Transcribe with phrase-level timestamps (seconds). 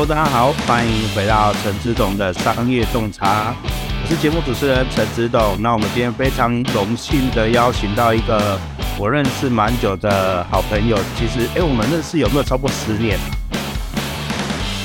[0.00, 3.54] Hello，大家好，欢迎回到陈志董的商业洞察，
[4.02, 5.60] 我是节目主持人陈志董。
[5.60, 8.58] 那我们今天非常荣幸的邀请到一个
[8.98, 13.18] 我认识蛮久的好朋友，其实哎，我们认识有没有超过十年？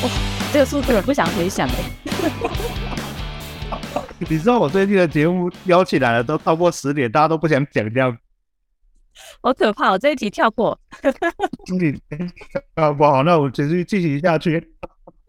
[0.04, 0.10] 哇，
[0.52, 1.75] 这个数字我不想回想哎。
[4.20, 8.18] 你知道我最近的节目邀请来了都超过十年，大家都不想讲这样。
[9.42, 9.92] 好可怕！
[9.92, 10.78] 我这一题跳过。
[12.75, 14.74] 啊， 不好，那我们继续进行下去。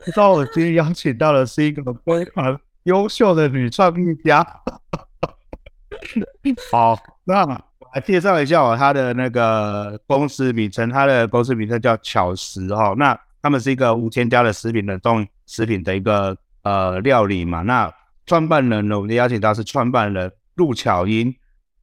[0.05, 4.45] 知道我今天邀请到的是一个非常优秀的女创意家。
[6.71, 12.95] 好，那我来介绍一下我她的那个公司名称，她的公司名称叫巧食哈。
[12.97, 17.63] 那他们是一个无添加的食品冷冻食品的一个呃料理嘛。
[17.63, 17.93] 那
[18.27, 21.35] 创办人呢，我们邀请到是创办人陆巧英。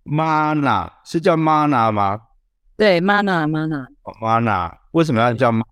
[0.05, 2.19] Mana 是叫 Mana 吗？
[2.75, 3.85] 对，Mana Mana。
[4.03, 5.63] 哦，Mana 为什么要叫 Mana？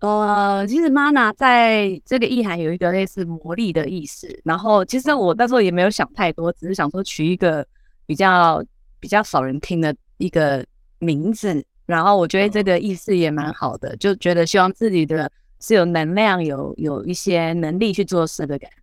[0.00, 4.28] 呃，其实 Mana 在这个意涵有一个类似魔力的意思。
[4.44, 7.66] 然后，其实我那时候也没有想太多，只是想说取一个
[8.06, 8.64] 比较
[9.00, 10.64] 比较少人听的一个
[11.00, 11.64] 名字。
[11.84, 18.76] 然后我觉得这个意思也蛮好的，就觉得希望自己的是有能量、有有一些能力去做事的感觉。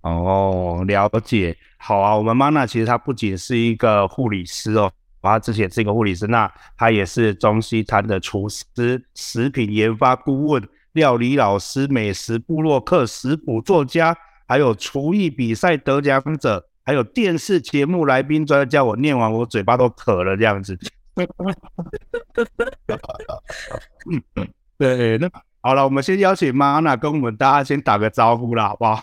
[0.00, 1.56] 哦，了解。
[1.78, 4.90] 好啊，我们 Mana 其实她不仅是一个护理师哦，
[5.22, 18.84] 她之前是一个护理师，那他也是中西餐的厨师、食品研发顾问、料理老师、美食部落客、食谱作家，还有厨艺比赛得奖者，还有电视节目来宾专家。
[18.84, 20.78] 我念完我嘴巴都渴了，这样子。
[24.78, 25.28] 对，那
[25.60, 29.02] 好了，我们先邀请 Mana 跟我们大家先打个招呼啦，好不好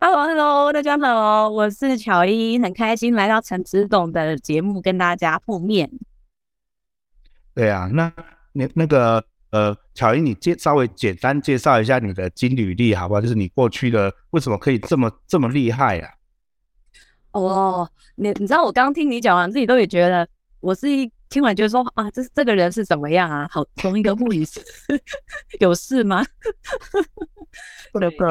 [0.00, 5.90] ？Hello，Hello，大家好，我是巧英，很开心来到陈子董的节目跟大家碰面。
[7.52, 8.12] 对啊，那
[8.52, 13.20] 你那个呃，巧英，你介稍微简单介绍一下你的金履历好不好？
[13.20, 16.08] 就是你过去的为什么可以这么这么厉害啊？
[17.32, 20.28] 哦，你你知道我刚听你讲完，自己都也觉得，
[20.60, 23.48] 我是一听完觉得说啊，这这个人是怎么样啊？
[23.50, 24.60] 好，从一个护理师
[25.58, 26.24] 有事吗？
[27.98, 28.28] 对不对？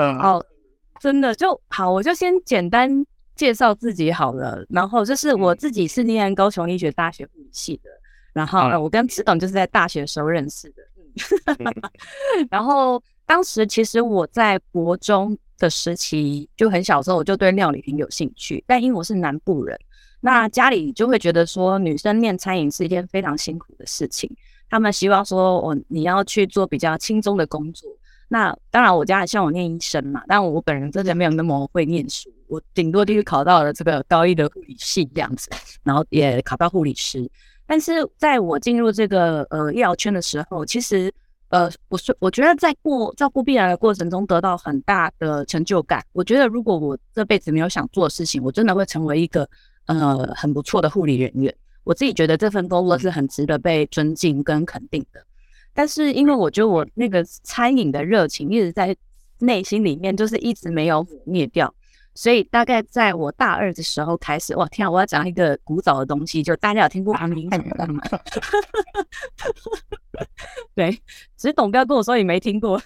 [0.98, 1.02] 好。
[1.02, 4.66] 真的就好，我就先简单介绍自己好了。
[4.70, 7.90] 然后就是我自己是念高雄医学大学护理系的，
[8.34, 10.84] 然后我跟执董就是在大学的时候认识的。
[12.52, 18.64] 然后当时其实我在国中的时期就很小时候，我就对料理挺有兴趣。
[18.68, 19.76] 但因为我是南部人，
[20.20, 24.30] 那家里就会觉得说女生念餐饮是一件非常辛苦的事情，
[24.70, 27.90] 他们希望说我你要去做比较轻松的工作。
[28.30, 35.50] 那当然，我家还希望我念医生嘛，但我本人真的没有那么会念书，我顶多就是考到了这个高一的护理系这样子，
[35.84, 37.30] 然后也考到护理师。
[37.66, 41.14] 但是在我进入这个呃医疗圈的时候，其实
[41.50, 46.04] 呃，我说我觉得在过照顾病人的过程中得到很大的成就感。
[46.12, 49.50] 我觉得如果我这辈子没有想做的事情，我真的会成为一个
[49.86, 51.54] 呃很不错的护理人员。
[51.86, 55.22] 我自己觉得这份工作是很值得被尊敬跟肯定的。
[55.78, 58.98] 但是因为我觉得我那个餐饮的热情一直在
[59.42, 61.72] 内心里面，就是一直没有抹灭掉，
[62.16, 64.90] 所以大概在我大二的时候开始，哇天啊！
[64.90, 68.02] 我要讲一个古早的东西，就大家有听过安林什么的吗？
[70.74, 70.92] 对，
[71.38, 72.82] 只是董不要跟我说你没听过。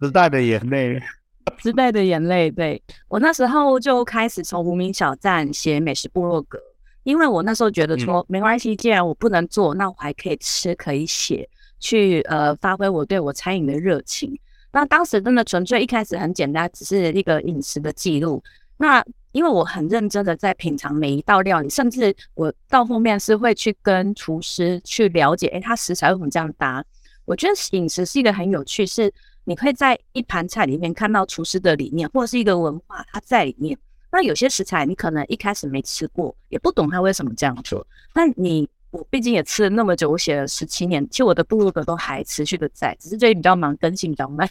[0.00, 1.02] 时代的眼泪，
[1.58, 2.48] 时代的眼泪。
[2.52, 6.60] 对，我那时候就开始从无名小站写美食部落格。
[7.02, 14.38] 因为我那时候觉得说没关系，既然我不能做，那我还可以吃，可以写，去呃发挥我对我餐饮的热情。
[14.72, 18.42] 那当时真的纯粹一开始很简单，只是一个饮食的记录。
[18.76, 26.84] 那因为我很认真的在品尝每一道料理，甚至我到后面是会去跟厨师去了解，诶，他食材为什么这样搭？
[27.24, 29.12] 我觉得饮食是一个很有趣，是
[29.44, 33.78] 你可以在一盘菜里面看到厨师的理念，或者是一个文化，它在里面。
[34.12, 37.86] 那有些食材你可能一开始没吃过，也不懂它为什么这样做。
[38.14, 44.48] 那你我毕竟也吃了那么久，我写了十七年，其实我的部落格都还持续的在，只是最近比较忙，更新比较慢。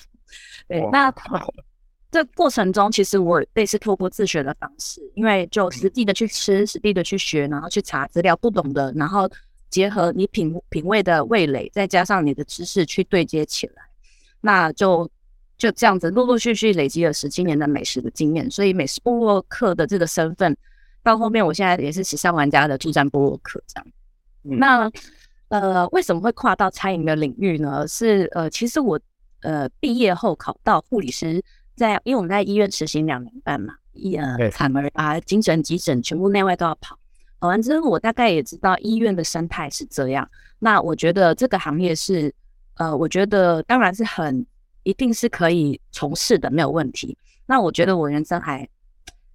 [0.67, 1.13] 对，那
[2.09, 9.29] 这过程中其实我类似透过自学的方式，因为就实地的去吃，实地的去学，然后去查资料，不懂的，然后
[9.69, 13.83] 结合你品品味的味蕾，再加上你的知识去对接起来，
[14.41, 15.09] 那就。
[15.59, 20.55] 就这样子，陆陆续续累积了十七年的美食的经验，所以美食部落客的这个身份，
[21.03, 23.87] 到后面我现在也是时尚玩家的助战部落客这样。
[24.45, 24.91] 嗯、那
[25.49, 27.85] 呃，为什么会跨到餐饮的领域呢？
[27.87, 28.97] 是呃，其实我
[29.41, 31.43] 呃毕业后考到护理师
[31.75, 36.97] 在，在因为我们在医院实习两年半嘛，医呃产儿啊、精神急诊全部内外都要跑。
[37.41, 40.29] 跑完之后，我大概也知道医院的生态是这样。
[40.57, 42.33] 那我觉得这个行业是。
[42.75, 44.45] 呃，我觉得当然是很
[44.89, 47.15] 一定是可以从事的，没有问题。
[47.45, 48.67] 那我觉得我人生还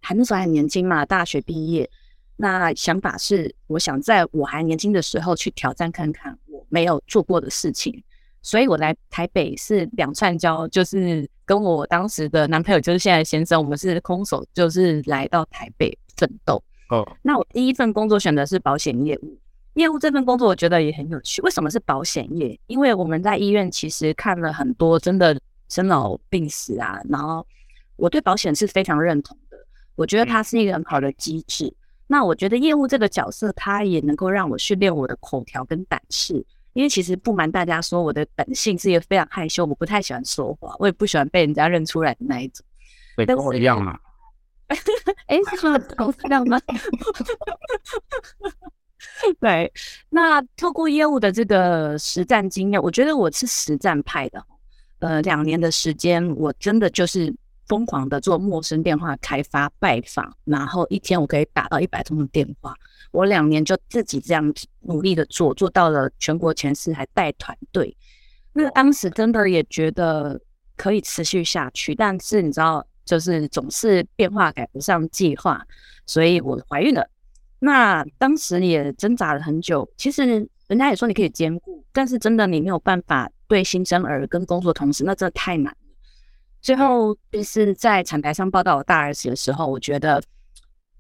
[0.01, 1.89] 还那时候还年轻嘛，大学毕业，
[2.37, 8.03] 那想法是我想在我还年轻的时候去挑战看看我没有做过的事情。
[8.43, 16.63] 所以我来台北是两串交，就是跟我当时的男朋友，就是现在的先生，我们是空手，就是来到台北奋斗。
[16.91, 19.39] 哦，那我第一份工作选的是保险业务。
[19.75, 21.41] 业务这份工作我觉得也很有趣。
[21.43, 22.59] 为什么是保险业？
[22.67, 25.39] 因为我们在医院其实看了很多真的
[25.69, 27.47] 生老病死啊，然后
[27.97, 29.57] 我对保险是非常认同的。
[29.97, 31.73] 我觉得它是一个很好的机制。
[32.07, 36.45] 那我觉得业务这个角色，它也能够让我训练我的口条跟胆识。
[36.75, 42.65] 因为其实不瞒大家说，我的本性是一个非常害羞，我不太喜欢说话，我也不喜欢被人家认出来的那一种。
[43.17, 43.99] 对，跟我一样嘛。
[45.27, 46.61] 哎，是说公司量吗？
[49.41, 49.73] 对，
[50.11, 54.45] 那透过业务的这个实战经验，我觉得我是实战派的。
[55.01, 57.35] 呃，两年的时间，我真的就是
[57.67, 62.75] 疯狂的做陌生电话开发、拜访，然后一天我可以打到一百通的电话。
[63.11, 67.95] 我两年就自己这样努力的做，做到了全国前四，还带团队。
[68.53, 70.41] 那当时真的也觉得
[70.77, 75.65] 可以持续下去，但是你知道，就是总是变化赶不上计划，
[76.07, 77.07] 所以我怀孕了。
[77.65, 79.89] 那当时也挣扎了很久。
[79.97, 80.25] 其实
[80.67, 85.79] 人家也说你可以兼顾，但是真的你没有办法对新生儿跟工作同时，那真的太难了。
[86.61, 90.23] 最后就是在产台上报道我大儿子的时候，我觉得。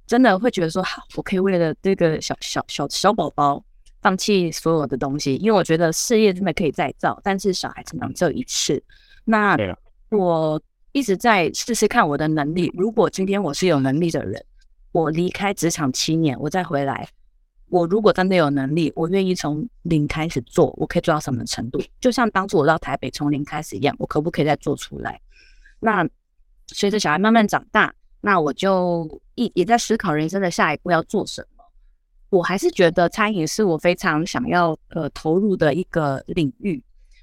[0.07, 3.65] 真的会觉得说好，我可以为了这个小小小小宝宝
[4.03, 8.85] 放弃所有的东西，因为我觉得事业真的可以再造，但是小孩只能这一次。
[9.25, 9.57] 那
[10.11, 10.61] 我
[10.93, 12.71] 一直在试试看我的能力。
[12.75, 14.45] 如果今天我是有能力的人，
[14.95, 17.09] 我离开职场七年，我再回来，
[17.69, 21.83] 我如果真的有能力，我愿意从零开始做，我可以做到什么程度？
[22.01, 25.21] 就像当初我到台北从零开始一样，我可不可以再做出来？
[25.81, 26.09] 那
[26.69, 27.93] 随着小孩慢慢长大。
[28.27, 31.65] 那我就一也在思考人生的下一步要做什么。
[32.31, 36.83] 我还是觉得餐饮是我非常想要呃投入的一个领域，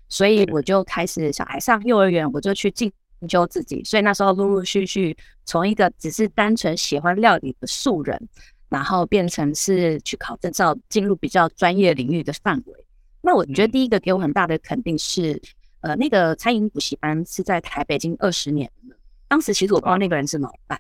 [0.10, 2.92] 所以我就开始小孩上幼儿园，我就去进
[3.30, 3.84] 修自己。
[3.84, 5.16] 所以那时候陆陆续续
[5.46, 8.30] 从一个只是单纯喜欢料理的素人，
[8.70, 12.86] 然后变成是去考证照，进入比较专业领域的范围。
[13.22, 15.40] 那我觉得第一个给我很大的肯定是，
[15.82, 18.96] 呃，那个餐饮补习班是在台北已经二十年了。
[19.28, 20.80] 当时其实我不知道那个人是老板。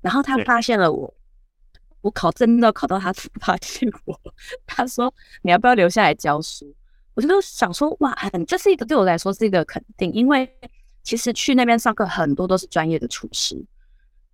[0.00, 1.12] 然后他发现了我，
[2.00, 4.20] 我考真的考到他 发现我，
[4.66, 6.74] 他说，你要不要留下来教书？
[7.14, 8.16] 我就想说哇，
[8.46, 10.48] 这是一个对我来说是一个肯定，因为
[11.02, 13.64] 其实去那边上课很多都是专业的厨师，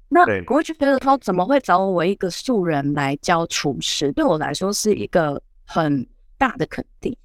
[0.09, 4.13] 那我会觉得说怎么会找我一个素人来教厨师？
[4.13, 6.07] 对我来说是一个很
[6.37, 7.17] 大的肯定。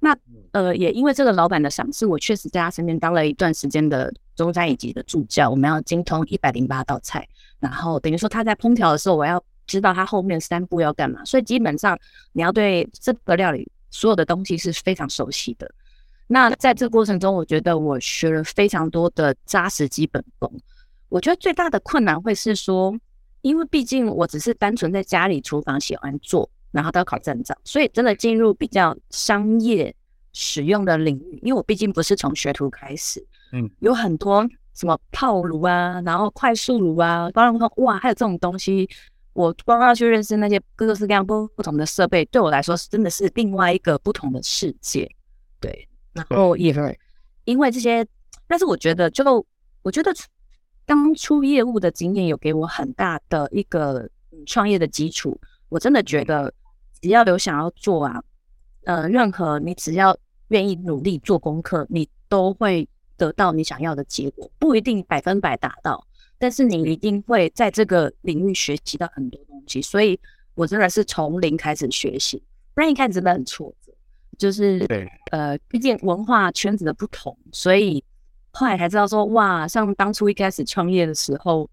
[0.00, 0.16] 那
[0.52, 7.26] 呃，也因为这个老板的赏识，我确实在他身边当了一段时间的中餐以及的助教，我们要精通一百零八道菜。
[7.58, 11.98] 然后等于说他在烹调的时候，我要知道他后面三步要干嘛，所以基本上
[12.32, 15.68] 你要对这个料理所有的东西是非常熟悉的。
[16.28, 20.48] 那在这个过程中，我觉得我学了非常多的扎实基本功。
[21.08, 22.96] 我觉得最大的困难会是说，
[23.40, 29.92] 因为毕竟我只是单纯在家里厨房喜欢做，然后都要考证照，所以真的进入比较商业
[30.32, 34.48] 使用的领域，因为我毕竟不是从学徒开始，嗯，有很多。
[34.74, 38.88] 什么泡炉啊，然后快速炉啊，包括哇，还有这种东西，
[39.32, 45.10] 我光要去认识那些各式各样不不同的设备，对我来说是真的是另外一个不同的世界。
[45.58, 45.87] 对，
[46.28, 46.74] 然后也
[47.44, 48.06] 因为这些，
[48.46, 49.46] 但是我觉得就
[49.82, 50.12] 我觉得
[50.84, 54.08] 当初业务的经验有给我很大的一个
[54.46, 55.40] 创业的基础。
[55.68, 56.52] 我真的觉得
[57.00, 58.22] 只要有想要做啊，
[58.84, 60.16] 呃，任何你只要
[60.48, 62.88] 愿意努力做功课，你都会。
[63.18, 66.06] 得到你想要的结果，不一定百分百达到，
[66.38, 69.82] 但是你一定会在这个领域学习到很多东西。
[69.82, 70.16] 所以
[70.54, 72.40] 我真的是从零开始学习，
[72.74, 73.76] 不然一开始真的很挫折。
[74.38, 78.02] 就是对，呃，毕竟文化圈子的不同，所以
[78.52, 81.68] 后来才知道说，哇，像当初一开始创业的时候，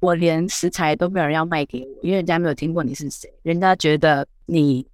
[0.00, 4.86] 我连食材都没有人要卖给我，因为人家没有听过你是谁，人家觉得你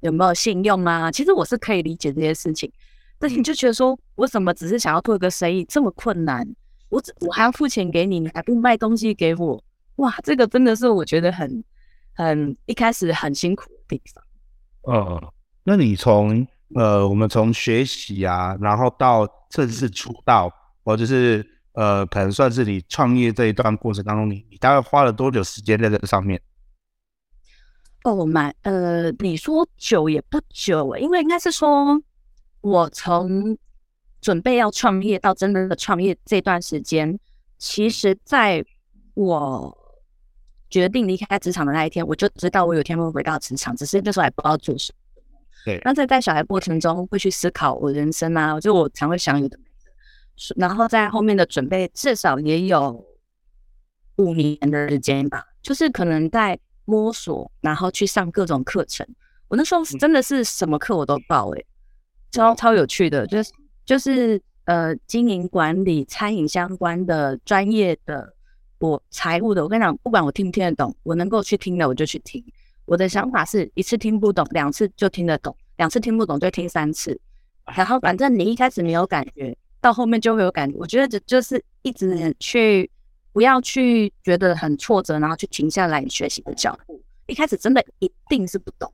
[0.00, 1.12] 有没有信用啊？
[1.12, 2.72] 其实我是可以理解这些事情。
[3.18, 6.44] 但你就觉得说，我怎么只是想要做一个生意这么困难？
[6.88, 9.62] 我只我还要付钱给你，你还不卖东西给我？
[9.96, 11.62] 哇，这个真的是我觉得很
[12.14, 14.24] 很一开始很辛苦的地方。
[14.92, 15.30] 嗯，
[15.62, 20.50] 那你从呃，我们从学习啊，然后到正式出道，
[20.84, 26.40] 或者是呃，可能算是你创业这一段过程当中，你你大概花了多久时间在这个上面？
[28.04, 32.02] 哦，蛮呃，你说久也不久，因为应该是说。
[32.64, 33.58] 我从
[34.20, 37.18] 准备要创业到真正的创业这段时间，
[37.58, 38.64] 其实在
[39.14, 39.76] 我
[40.70, 45.01] 决定离开职场的那一天，我就知道我有一天会回到职场，只是那时候还不知道做什么。
[45.64, 53.04] 对，那在带小孩过程中会去思考我人生啊，就我常会想有的没的，然后在后面的准备至少也有
[54.16, 59.06] 五年的时间吧，就是可能在摸索，然后去上各种课程。
[59.48, 61.66] 我那时候真的是什么课我都报、欸，诶、嗯，
[62.32, 63.50] 超超有趣的，就是。
[63.84, 68.32] 就是呃，经营管理、餐饮相关的专业的，
[68.78, 72.40] 我财务的，我跟你讲，不管我听不听得懂，我能够去听的我就去听。
[72.84, 77.18] 我的想法是一次听不懂，两次就听得懂；两次听不懂就听三次。
[77.76, 80.76] 然后反正你一开始没有感觉，到后面就会有感觉。
[80.78, 82.90] 我觉得这就是一直去，
[83.32, 87.02] 不要去觉得很挫折，然后去停下来学习的脚步。
[87.26, 88.92] 一开始真的一定是不懂，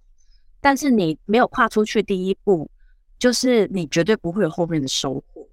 [0.61, 2.71] 但是你没有跨出去第一步。
[3.19, 5.45] 就是你绝对不会有后面的收获，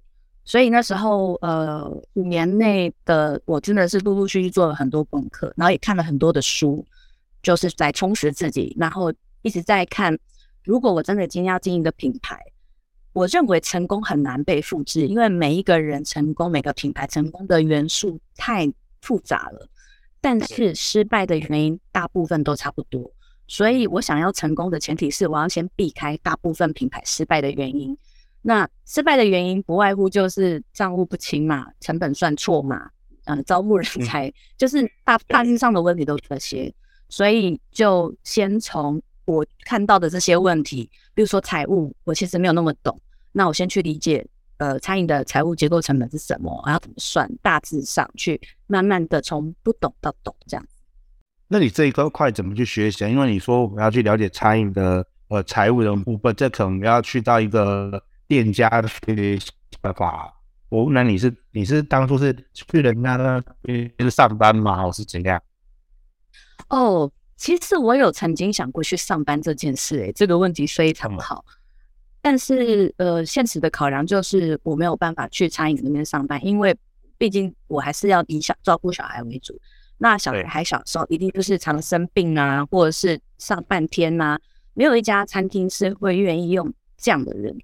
[0.44, 6.86] 所以那时候，呃，五年内的我真的是陆陆续续做了很多功课，然后也看了很多的书，
[7.46, 10.18] 就是在充实自己，然后一直在看，
[10.64, 12.36] 如果我真的今天要经营一个品牌，
[13.12, 18.68] 我认为成功很难被复制，因为每一个人成功，每个品牌成功的元素太
[19.00, 19.68] 复杂了，
[20.20, 23.08] 但是失败的原因大部分都差不多。
[23.46, 27.96] 所以我想要成功的前提是，我要先避开大部分品牌失败的原因。
[28.42, 32.90] 那失败的原因不外乎就是账务不清嘛，成本算错嘛，
[33.26, 36.74] 嗯，招募人才，就是大大致上的问题都这些。
[37.08, 42.98] 所以就先从我看到的这些问题，比如说财务，我其实没有那么懂，
[43.32, 44.26] 那我先去理解，
[44.58, 50.66] 呃，餐饮的财务结构成本是什么，然后怎么算，大致上去慢慢的从不懂到懂这样。
[51.48, 53.04] 那你这一块怎么去学习？
[53.04, 60.32] 因为你说我们要去了解餐饮的呃财务的部分，这可能要去到一个店家的学习法。
[60.68, 64.76] 我问你是你是当初是去人家那边上班吗？
[64.76, 65.40] 还是怎样？
[66.68, 71.44] 哦，其实我有曾经想过去上班这件事，诶，这个问题非常好。
[71.48, 71.52] 嗯、
[72.20, 76.76] 但是呃，现实的考量就是我没有办法去餐饮那边上班，因为
[77.18, 79.58] 毕竟我还是要以小照顾小孩为主。
[79.98, 84.40] 那小孩还小时候，一定就是常生病啊，或者是上半天呐、啊，
[84.74, 87.56] 没有一家餐厅是会愿意用这样的人。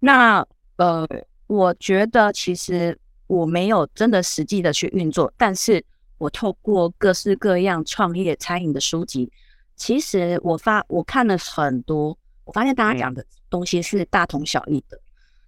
[0.00, 0.44] 那
[0.76, 1.06] 呃，
[1.46, 5.84] 我觉得其实我没有真的实际的去运作，但是
[6.20, 9.32] 我透过各式各样创业餐饮的书籍，
[9.74, 15.00] 其实我发我看了很多，我发现大家讲的东西是大同小异的。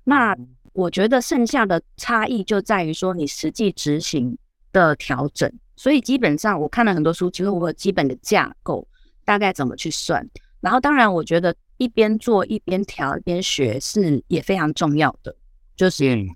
[0.02, 0.34] 那
[0.72, 4.36] 我觉得剩下的差异就在于说你实际执行
[4.72, 5.52] 的调整。
[5.76, 8.88] 所以基本上我看了很多书，其实我有基本的架构，
[9.26, 10.26] 大概怎么去算。
[10.60, 15.36] 然后当然，我觉得一边做一边调一边学是也非常重要的。
[15.76, 16.26] 就是，嗯，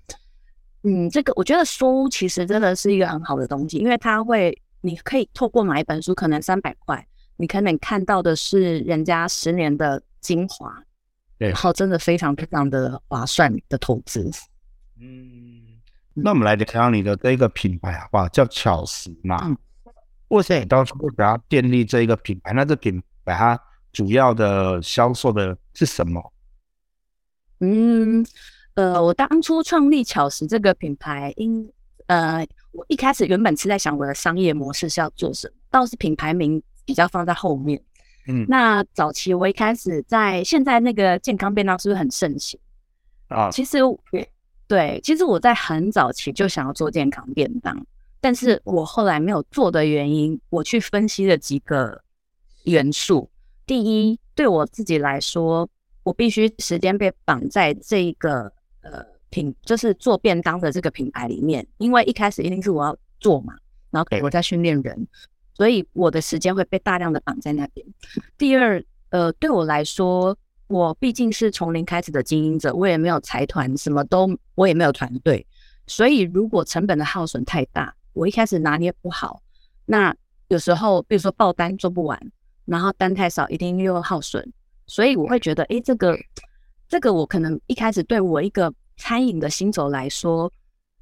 [1.09, 10.83] 这个我觉得书其实真的是一个很好的东西，因为它会，你可以透过买一本书，可能三百块，你可能看到的是人家十年的精华，
[11.37, 14.29] 对，然后真的非常非常的划算的投资。
[14.99, 15.63] 嗯。
[16.13, 18.27] 那我们来聊聊你的这一个品牌好不好？
[18.29, 19.39] 叫巧食嘛。
[19.45, 19.57] 嗯。
[20.29, 22.53] 为什么你当初要建立这一个品牌？
[22.53, 23.59] 那这品牌它
[23.93, 26.33] 主要的销售的是什么？
[27.59, 28.25] 嗯，
[28.77, 31.67] 呃，我当初创立巧食这个品牌，因
[32.05, 37.81] 呃，我一开始原本是在想我的商业模式是要做什么，倒是品牌名比较放在后面。
[38.27, 38.45] 嗯。
[38.47, 42.59] 那早期我一开始在现在那个健康便当是不是很盛行
[43.29, 43.49] 啊？
[43.49, 43.99] 其实我。
[44.67, 47.83] 对，其实我在很早期就想要做健康便当，
[48.19, 52.03] 但是我后来没有做的原因，我去分析了几个
[52.65, 53.29] 元素。
[53.65, 55.67] 第一，对我自己来说，
[56.03, 58.51] 我必须时间被绑在这个
[58.91, 63.53] 呃品，就是做便当的这个品牌里面，因为一开始一定是我要做嘛，
[63.91, 65.07] 然后给我在训练人，
[65.53, 67.85] 所以我的时间会被大量的绑在那边。
[68.37, 70.37] 第二，呃，对我来说。
[70.69, 75.47] 我毕竟是从零开始的经营者，我也没有财团，什么都我也没有团队，
[75.85, 79.41] 所以如果成本的耗损太大，我一开始拿捏不好，
[79.85, 80.13] 那
[80.49, 82.19] 有时候比如说报单做不完，
[82.65, 84.45] 然后单太少，一定又耗损，
[84.87, 86.19] 所以我会觉得，诶，这个
[86.87, 90.51] 这个我可能一开始对我一个餐饮的新手来说，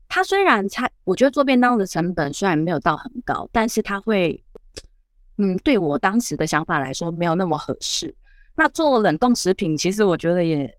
[0.07, 4.43] 它虽然餐，我觉得做便当的成本虽然没有到很高，但是它会，
[5.37, 8.13] 嗯，对我当时的想法来说没有那么合适。
[8.55, 10.77] 那做冷冻食品，其实我觉得也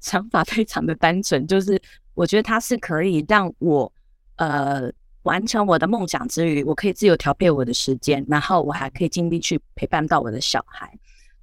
[0.00, 1.80] 想法非常的单纯，就是
[2.14, 3.92] 我觉得它是可以让我
[4.36, 4.90] 呃
[5.22, 10.98] 完成我的梦想之余，我可以自由调配我的时间，然后我还可以尽力去陪伴到我的小孩。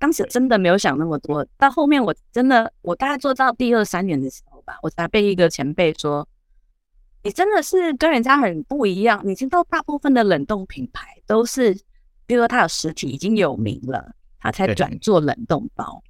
[0.05, 6.27] 当时真的没有想那么多，到后面我真的我大概做到第二三年的时候，吧，我才被一个前辈说，
[7.23, 9.19] 你真的是跟人家很不一样。
[9.25, 11.73] 你知道，大部分的冷冻品牌都是，
[12.27, 16.03] 比如说它有实体已经有名了，它才转做冷冻包。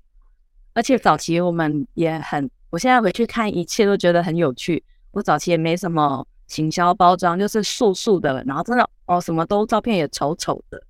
[0.74, 4.84] 而且早期我们也很，我现在回去看一切都觉得很有趣。
[5.12, 10.84] 我早期也没什么行销包装，就是素素的，然后真的哦，什么都照片也丑丑的，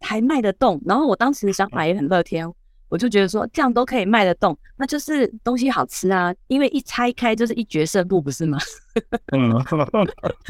[0.00, 0.80] 还卖得动。
[0.84, 2.52] 然后我当时想法也很乐天。
[2.88, 6.34] 我就觉得说这样都可以卖得动，那就是东西好吃啊！
[6.48, 8.58] 因为一拆开就是一决胜负，不是吗？
[9.32, 9.64] 嗯，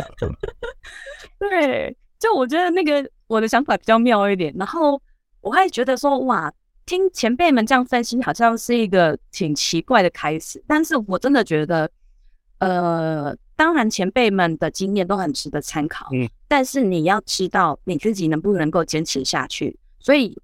[1.39, 4.55] 对，就我觉得那个我的想法比较妙一点。
[4.57, 4.99] 然后
[5.43, 6.51] 我还觉得说，哇，
[6.87, 10.65] 听前辈们这样分析，好像是一个挺奇怪的开始。
[10.67, 11.91] 但是我真的觉得，
[12.61, 16.09] 呃，当然前辈们的经验都很值得参考。
[16.15, 20.35] 嗯，但是你要知道你自己能不能够坚持下去，所以。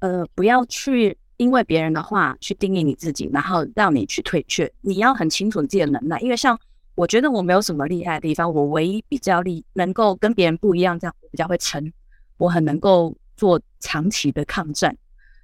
[0.00, 4.68] 呃，不要去因为别人的话去定义你自己，然后让你去退却。
[4.80, 6.58] 你要很清楚你自己的能耐，因为像
[6.96, 11.92] 我觉得我没有什么厉害的地方，我唯一比较厉能够跟别人不一样，这样我比较会撑，
[12.38, 14.98] 我很能够做长期的抗战，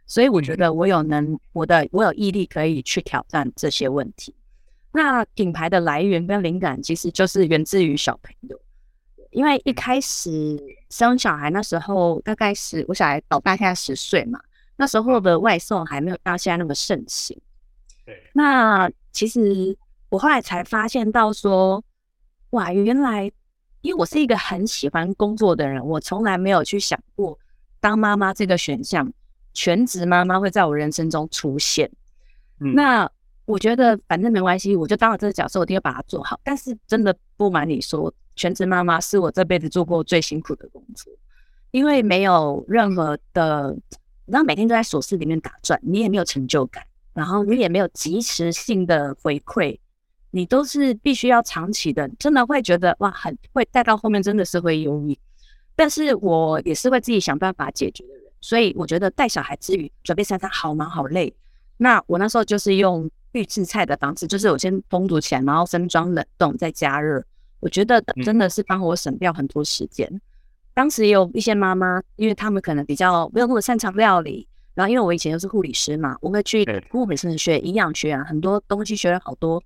[0.09, 4.35] 所以我觉得我有能，我的我有毅力可以去挑战这些问题。
[4.92, 8.61] 那品牌的来源跟灵感其实就是源自于小朋友，
[9.30, 10.59] 因为一开始
[10.90, 14.40] 生小孩那时候大概是我小孩老大现在十岁嘛。
[14.76, 17.37] 那时候的外送还没有到现在那么盛行。
[18.07, 19.76] 对，那其实
[20.09, 21.83] 我后来才发现到说，
[22.50, 23.25] 哇，原来
[23.80, 27.38] 因为我是一个很喜欢工作的人，我从来没有去想过
[27.80, 29.12] 当妈妈这个选项，
[29.52, 31.90] 全职妈妈会在我人生中出现。
[32.61, 33.11] 嗯，那
[33.49, 36.38] 我觉得反正没关系，我就当了这个角色，我一定要把它做好。
[36.45, 41.11] 但是真的不瞒你说，全职妈妈是我这辈子做过最辛苦的工作，
[41.71, 43.75] 因为没有任何的。
[44.26, 46.84] 然后每天都在琐事里面打转，你也没有成就感，
[47.15, 49.78] 然后你也没有即时性的回馈，
[50.30, 55.19] 你都是必须要长期的，真的会觉得哇，很会带到后面，真的是会忧郁。
[55.75, 61.34] 但是我也是会自己想办法解决的人，所以我觉得带小孩之余准备三餐好忙好累。
[61.78, 67.23] 那我那时候就是用预制菜的方式，就是我先烹煮起来，然后分装冷冻再加热，
[67.60, 70.21] 我觉得真的是帮我省掉很多时间。
[70.75, 79.62] 当时也有一些妈妈，因为他们可能比较没有那么擅长料理，然后因为我以前又是护理师嘛，我会去护理师学营养学啊，很多东西学了好多，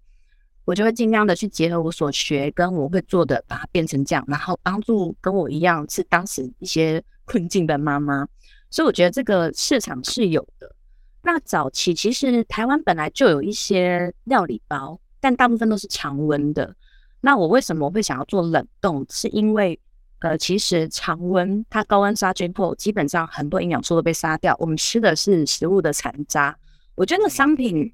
[0.65, 8.27] 我就会尽量的去结合我所学跟我会做的，把它变成这样，然后帮助跟我一样是当时一些困境的妈妈。
[8.71, 10.75] 所以我觉得这个市场是有的。
[11.23, 16.75] 那早期其实台湾本来就有一些料理包，但大部分都是常温的。
[17.21, 19.07] 那我为什么会想要做冷冻？
[19.09, 19.79] 是因为
[20.19, 24.57] 呃，其实常温它高温杀菌后，基本上很多营养素都被杀掉。
[24.59, 26.57] 我们吃的是食物的残渣。
[26.95, 27.93] 我觉得商品，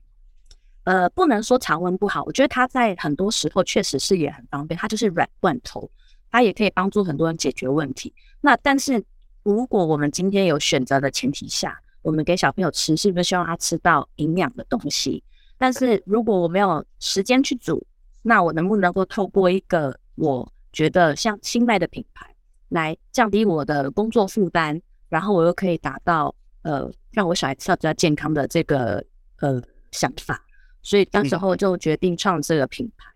[0.85, 2.23] 呃，不能说常温不好。
[2.25, 4.79] 我觉得它在很多时候确实是也很方便。
[4.79, 5.91] 它就是软罐头，
[6.31, 8.15] 它也可以帮助很多人解决问题。
[8.41, 9.05] 那但是
[9.43, 15.23] 如果我们今天有选择的前提下，我们给小朋友吃，是不是希望他吃到营养的东西？
[15.59, 17.87] 但是如果我没有时间去煮，
[18.23, 22.35] 那我能不能够透过一个我觉得像新麦的品牌
[22.71, 29.05] 来降低我的工作负担，然后我又可以达到呃让我小孩吃到比较健康的这个
[29.41, 29.61] 呃
[29.93, 30.43] 想法，
[30.81, 33.13] 所以当时候就决定创这个品牌。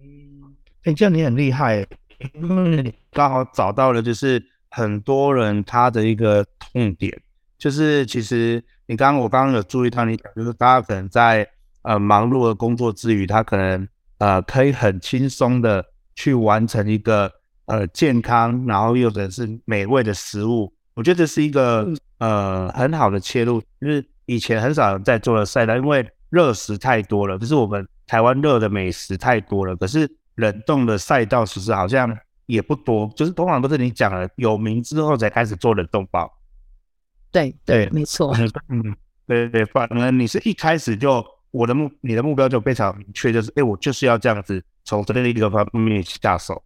[0.00, 1.86] 嗯，哎，这样你很厉害，
[2.34, 7.22] 因为你刚好找到了就是很多人他的一个痛点，
[7.58, 11.48] 就是其实你刚刚我刚刚有注意到你讲，就是大家可能在
[11.82, 13.86] 呃忙碌的工作之余，他可能
[14.18, 15.84] 呃可以很轻松的。
[16.18, 17.30] 去完成一个
[17.66, 32.16] 呃健康，然后又或者是美味的食物，我觉得这是一个呃很好的切入，就是以前很少人在做的赛道，因为热食太多了，就是我们台湾热的美食太多了，可是冷冻的赛道其实好像
[32.46, 36.32] 也不多，就是通常都是你讲了有名之后才开始做冷冻包。
[37.30, 38.34] 对对，没错。
[38.68, 38.82] 嗯，
[39.26, 44.62] 对对对，反而你是一开始就我的目你的目标就非常明确，就是哎，我就是要这样子。
[44.88, 46.62] 从这里一个方面下手，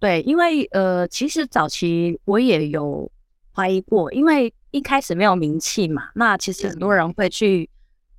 [0.00, 3.08] 对，因为呃，其实早期我也有
[3.54, 7.70] 怀疑过，因为一开始没有名气嘛，那其实很多人会去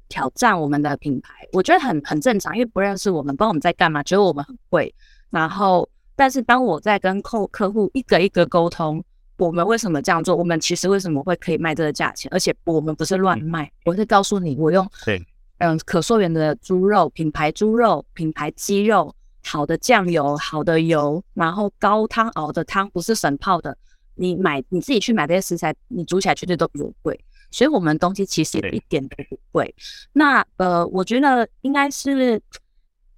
[0.07, 4.95] 挑战我们的品牌，我觉得很很正常，因为不认识我们，不知道我们在干嘛，觉得我们很贵。
[5.29, 9.03] 然后，但是当我在跟客客户一个一个沟通，
[9.43, 15.21] 我们为什么这样做，我们其实为什么会可以卖这个价钱，而且我们不是乱卖，我是告诉你，我用对。
[15.59, 23.77] 嗯，可溯源的猪肉，品牌猪肉，品牌鸡肉，好的酱油，好的油，然后高汤熬的汤不是神泡的。
[24.15, 27.17] 你买你自己去买这些食材，你煮起来绝对都比我贵。
[27.49, 29.73] 所以我们东西其实一点都不贵。
[30.11, 32.41] 那呃，我觉得应该是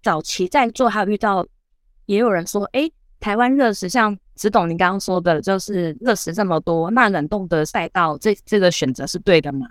[0.03, 1.45] 早期在做，还有遇到
[2.05, 9.67] 也有人说，哎，台湾热食像只懂你刚刚说的，就是热食这么多，那冷冻的赛道这这个选择是对的吗？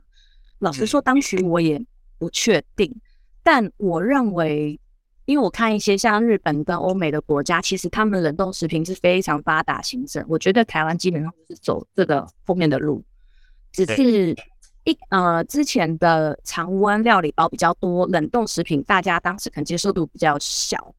[0.59, 1.85] 老实说，当时我也
[2.19, 2.95] 不确定，
[3.43, 4.81] 但我认为。
[5.27, 10.23] 因为我看一些像日本跟欧美的国家，其实他们冷冻食品是非常发达兴盛。
[10.29, 13.03] 我觉得台湾基本上是走这个后面的路，
[13.73, 14.37] 只是
[14.85, 20.95] 一呃之前的常温料理包比较多，冷冻食品大家当时可能接受度比较小。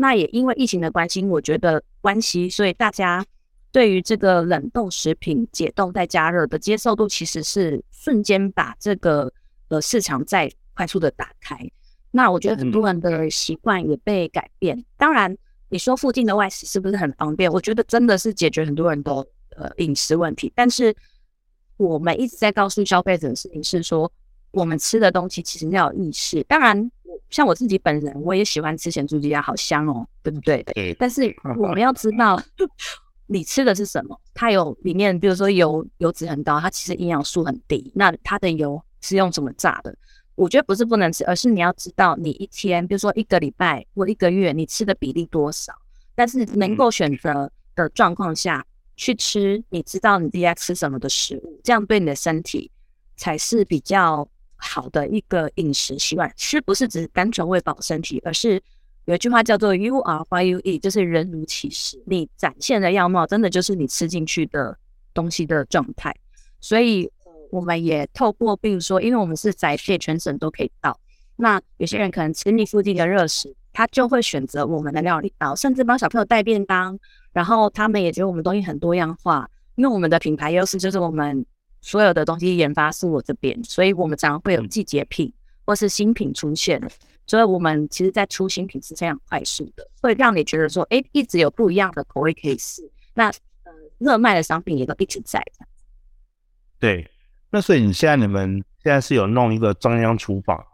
[0.00, 3.22] 那也因为疫情的关系，我觉得关系，所以大家
[3.70, 9.30] 对于这个冷冻食品解冻再加热的接受度，其实是瞬间把这个
[9.68, 11.54] 呃市场再快速的打开。
[12.10, 14.82] 那我觉得很多人的习惯也被改变。
[14.96, 15.36] 当然，
[15.68, 17.52] 你说附近的外食是不是很方便？
[17.52, 19.12] 我觉得真的是解决很多人的
[19.56, 20.50] 呃饮食问题。
[20.56, 20.96] 但是
[21.76, 24.10] 我们一直在告诉消费者的事情是说，
[24.52, 26.42] 我们吃的东西其实要有意识。
[26.44, 26.90] 当然，
[27.30, 30.62] 像我自己本人，我也喜欢吃咸猪鸡鸭，好香哦，对不对？
[30.74, 30.94] 对。
[30.98, 32.40] 但是 我们要知道，
[33.26, 34.20] 你吃的是什么？
[34.34, 37.92] 它有里面，比如说油油脂很高，它其实营养素很低。
[37.94, 39.94] 那它的油是用什么炸的？
[40.34, 45.72] 我觉得不是不能吃，而是你要知道你一天，比如说一个礼拜或一个月，你吃的比例多少。
[46.14, 48.64] 但是能够选择的状况下
[48.96, 52.70] 去吃，你知道你自己在吃什么的食物，这样对你的身体
[53.16, 54.26] 才是比较
[54.60, 56.32] 好的一个饮食习惯。
[56.36, 58.62] 是不是只是单纯为保身体，而是
[59.06, 62.02] 有一句话叫做 “You are what you eat”，就是人如其食。
[62.06, 64.76] 你展现的样貌，真的就是你吃进去的
[65.12, 66.14] 东西的状态。
[66.60, 67.10] 所以。
[67.52, 70.96] 我们也透过，比如说，因为我们是宅配，全省都可以到。
[71.34, 76.96] 那有些人可能吃腻附近的热食，他就会选择我们的料理包，甚至帮小朋友带便当。
[77.32, 81.44] 然后他们也觉得我们东西很多样化，因为我们的品牌优势就是我们
[81.80, 85.32] 所有的东西研发是我这边，所以我们常常会有季节品
[85.64, 86.80] 或是新品出现。
[87.26, 92.82] 所以我们其实，在出新品是非常快速的，会让你觉得说，哎，一直有不一样的口味可以试。
[93.14, 93.28] 那
[93.64, 95.40] 呃，热卖的商品也都一直在。
[96.78, 97.08] 对。
[97.52, 100.64] 那所以你现在你们现在是有弄一个中央厨房？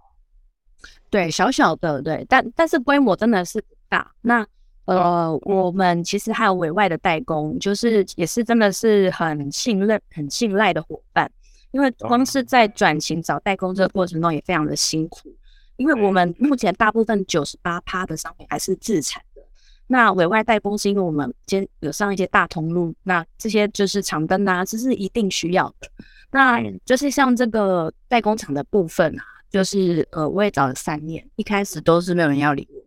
[1.09, 4.13] 对，小小的，对，但但是规模真的是不大。
[4.21, 4.47] 那
[4.87, 11.31] 呃，我们其实还有委外的代工，就是也是真的是很信任、很信赖的伙伴。
[11.73, 15.29] 因为光是在转型找代工这个过程中也非常的辛苦，
[15.77, 19.43] 因为我们目前大部分九十八趴的商品还是自产的。
[19.89, 25.89] 那委外代工是因为我们兼有上一些大通路，那这些就是长灯啊，这是一定需要的。
[26.31, 32.81] 那就是像这个代工厂的部分啊，就是呃，我也找了三年，一开始都是没有人要理我，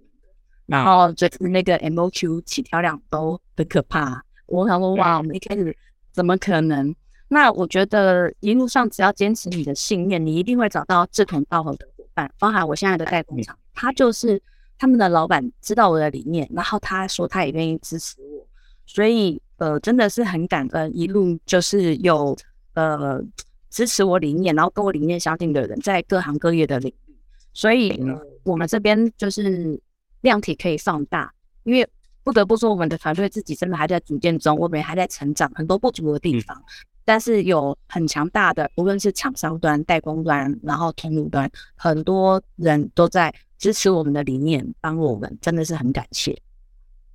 [0.69, 4.23] 然后就是那个 MOQ 起跳量都很可怕。
[4.45, 5.75] 我想说，哇，我们一开始
[6.11, 6.95] 怎么可能？
[7.27, 12.31] 那我觉得一路上只要坚持你的信念，你一定会找到志同道合的伙伴。
[12.39, 14.41] 包含我现在的代工厂，他就是
[14.77, 18.47] 他们的老板知道我的理念，然后他说他也愿意支持我，
[18.85, 22.35] 所以呃，真的是很感恩，一路就是有。
[22.75, 23.21] 呃，
[23.69, 27.13] 支持我理念，然后跟我理念相近的人，在各行各业的领域，
[27.51, 29.77] 所以、呃、我们这边就是
[30.21, 31.33] 量体可以放大。
[31.63, 31.87] 因为
[32.23, 36.61] 不得不说，我们的团队自己真的还在组建中，我们还在成长，很多不足的地方。
[37.05, 46.39] 但是有很强大的，无论是厂商端、代工端，然后通路端，很多人都在支持我们的理念，帮我们，真的是很感谢。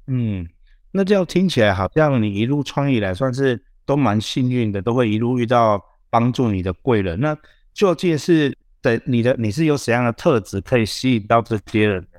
[0.06, 0.48] 嗯，
[0.90, 3.62] 那这样听起来好像你一路创业来算是。
[3.86, 7.20] 都蛮幸运的，都会一路遇到帮助你的贵人。
[7.20, 7.36] 那
[7.74, 12.13] 究竟是的，你的你是有怎样的特质可以吸引到这些人呢？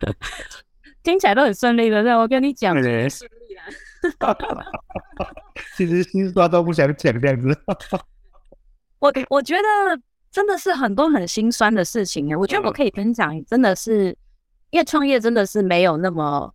[1.02, 3.64] 听起来都很顺利的，对，我跟你讲，对顺利啦。
[5.76, 7.56] 其实心酸都不想讲这样子。
[9.00, 12.36] 我我觉得真的是很多很心酸的事情。
[12.38, 14.16] 我觉得我可以分享，真的是
[14.70, 16.54] 因为创业真的是没有那么。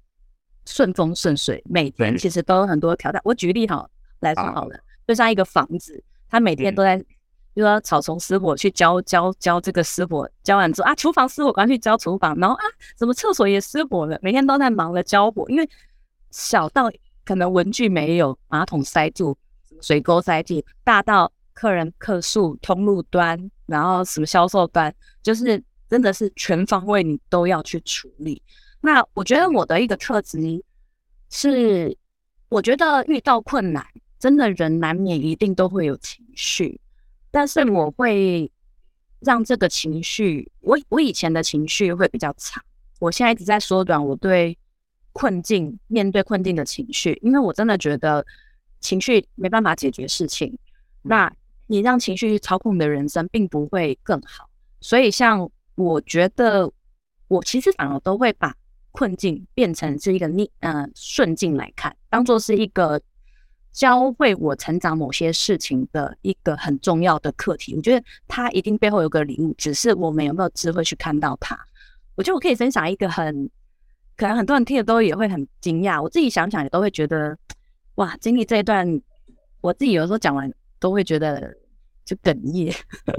[0.66, 3.20] 顺风顺水，每天其实都有很多挑战。
[3.26, 7.04] 我举例好来说好了，就像一个房子，它每天都在，
[7.54, 12.64] 比如说草丛失火，去浇浇浇这个失火，浇完之后啊，厨房失火，赶快去浇厨房，然后啊，
[12.96, 14.18] 怎么厕所也失火了？
[14.22, 15.70] 每天都在忙着浇火，因为
[16.32, 16.92] 小到
[17.26, 19.36] 可能文具没有，马桶塞住，
[19.82, 28.42] 水沟塞住；大到客人客诉，通路端，然后什么销售端，就是真的是全方位你都要去处理。
[28.82, 30.40] 那我觉得我的一个特质
[31.30, 31.98] 是，
[32.48, 33.86] 我觉得遇到困难，
[34.18, 36.80] 真的人难免一定都会有情绪，
[37.32, 38.52] 但是我会
[39.20, 42.64] 让这个情绪，我我以前的情绪会比较长，
[43.00, 44.58] 我现在一直在缩短我对
[45.14, 48.26] 困境、面对困境的情绪，因为我真的觉得
[48.80, 50.58] 情绪没办法解决事情。
[51.02, 51.32] 那
[51.68, 54.50] 你让情绪操控你的人生，并不会更好。
[54.82, 56.72] 所以，像我觉得，
[57.28, 58.56] 我其实反而都会把
[58.92, 63.00] 困境变成是一个逆呃顺境来看，当做是一个
[63.72, 67.76] 教会我成长某些事情的一个很重要的课题。
[67.76, 71.58] 我觉得它一定背后有个礼物，只是我们有没有智慧去看到它。
[72.16, 73.50] 我觉得我可以分享一个很。
[74.18, 77.38] 可能很多人听了都也会很惊讶，我自己想想也都会觉得，
[77.96, 79.02] 哇，经历这一段，
[79.62, 81.56] 我自己有时候讲完都会觉得
[82.04, 82.76] 就哽咽。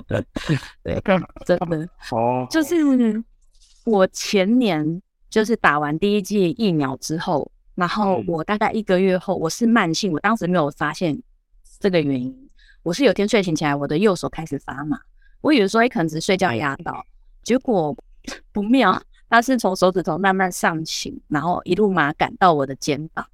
[0.85, 1.01] 对，
[1.47, 3.25] 真的哦，就是
[3.87, 7.51] 我前年就是打完第一剂疫苗之后，
[7.81, 11.21] 然后我大概一个月后，我是慢性，我当时没有发现
[11.81, 12.51] 这个原因，
[12.83, 15.01] 我是有天睡醒起来，我的右手开始发麻，
[15.41, 17.05] 我以为说可能只是睡觉压到，
[17.43, 17.97] 结果
[18.53, 19.03] 不妙。
[19.33, 23.25] 它是从手指头慢慢上行，然后一路麻感到我的肩膀。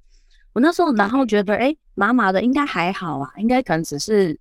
[0.53, 4.39] 我那时候然后觉得，哎，麻麻的应该还好啊，应该可能只是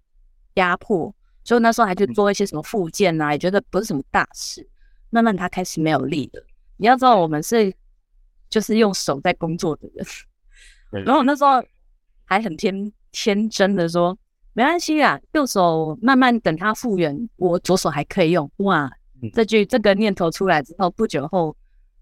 [0.57, 1.15] 压迫。
[1.45, 4.69] 所以那时候还去做一些什么复健啊，也觉得不是什么大事。
[5.09, 6.45] 慢慢它开始没有力了。
[6.77, 7.73] 你要知道，我们是
[8.49, 10.07] 就是用手在工作的人。
[11.05, 11.63] 然后我那时候
[12.25, 14.17] 还很天天真的说，
[14.53, 18.51] 没关系啊，右手慢慢等它复原，我左手还可以用。
[18.59, 18.91] 哇！
[19.33, 21.57] 这句这个念头出来之后，不久后，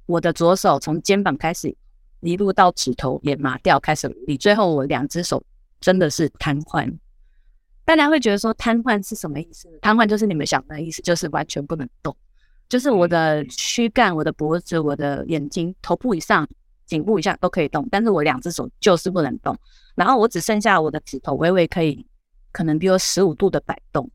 [0.07, 1.75] 我的左手从肩膀开始
[2.21, 5.43] 一路到指头也麻掉，开始无力，最后我两只手
[5.81, 6.93] 真的是瘫痪。
[7.85, 9.69] 大家会觉得说瘫痪是什么意思？
[9.81, 12.17] 瘫痪就是你们想的意思，就是完全不能动，
[12.69, 16.49] 就是我的躯干、我的脖子、我的眼睛、头部以上、
[16.87, 19.57] 颈部以下都可以动，但是我两只手就是不能动，
[19.95, 22.07] 然后我只剩下我的指头微微可以，
[22.53, 24.11] 可能比如十五度的摆动。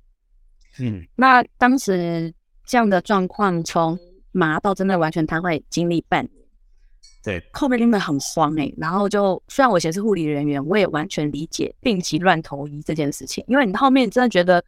[0.79, 2.33] 嗯，那当时。
[2.71, 3.97] 这样的状况从
[4.31, 6.45] 麻到真的完全瘫痪，经历半年，
[7.23, 8.75] 对，后面真的很慌哎、欸。
[8.77, 14.63] 然后就虽然我以前是护理人员，我也完全理解病急乱投医这件事情，因为你后面真的觉得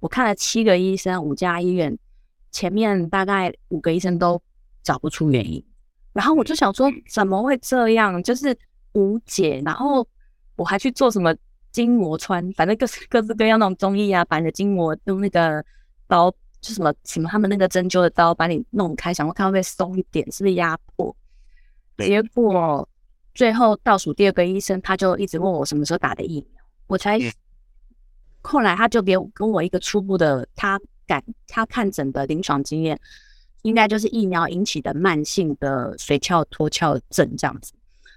[0.00, 1.98] 我看了七个医生，五家医院，
[2.56, 4.40] 前面大概五个医生都
[4.82, 5.62] 找不出原因，
[6.14, 8.56] 然后我就想说怎么会这样，就是
[8.94, 9.60] 无解。
[9.62, 10.08] 然后
[10.56, 11.36] 我还去做什么
[11.70, 15.62] 筋膜穿，反正各式各式各样那种中医啊，把你的筋膜用那个
[16.06, 16.34] 刀。
[16.62, 21.14] 就什么什么，他们那个针灸的刀把你弄开，想说看会不会松一点，是不是压迫？
[21.98, 22.88] 结果
[23.34, 27.20] 最后倒数第二个医生，他就一直问我什么时候打的疫苗，我才
[28.42, 32.98] 后来他就给我跟我一个初步的他感他看诊的临床经验，
[33.62, 37.72] 应该就是疫苗引起的慢性的髓鞘脱鞘症这样子。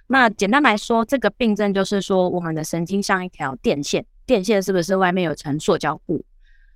[0.07, 6.23] 那简单来说，这个病症就是说我们的神经像一条电线，电线是不是外面有层塑胶布？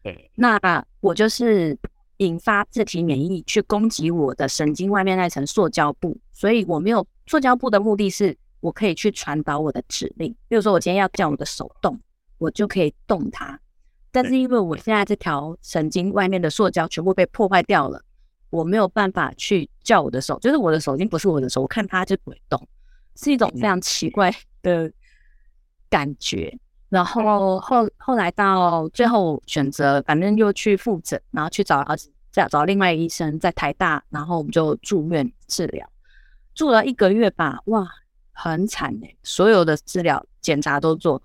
[0.03, 1.77] 对，那我就是
[2.17, 11.99] 引发自体免疫去攻击我的神经外面那层塑胶布，所以我没有塑胶布的目的是我可以去传导我的指令，比如说我今天要叫我的手动，
[12.37, 13.59] 我就可以动它。
[14.13, 17.99] 但是因为我现在这条神经外面的塑胶全部被破坏掉了，
[18.51, 22.67] 我没有办法去叫我的手，就是我的手已经不是我的手，我看它就不会动，
[23.15, 24.89] 是一种非常奇怪的
[25.89, 26.55] 感觉。
[26.89, 35.89] 然后后后来到最后选择，反正又去复诊，然后去找儿子，再找另外一个医生在台大，然后我们就住院治疗，
[36.53, 37.89] 住了一个月吧，哇，
[38.31, 41.19] 很惨哎，所有的治疗检查都做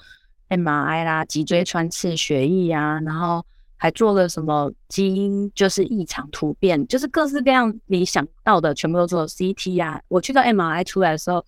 [0.49, 3.45] ，MRI 啦，脊椎穿刺、血液啊，然后
[3.77, 10.01] 还做了什么基因就是异常突变，就是各式各样你想到的全部都做 CT 啊。
[10.09, 11.45] 我去到 MRI 出来的时候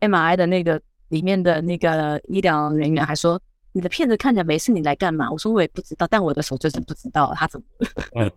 [0.00, 3.40] ，MRI 的那个里面的那个医疗人员还说。
[3.74, 5.30] 你的片子看起来没事，你来干嘛？
[5.30, 7.88] 我说我也不知道，但我的手就是不知道他怎么了。
[8.20, 8.30] 嗯，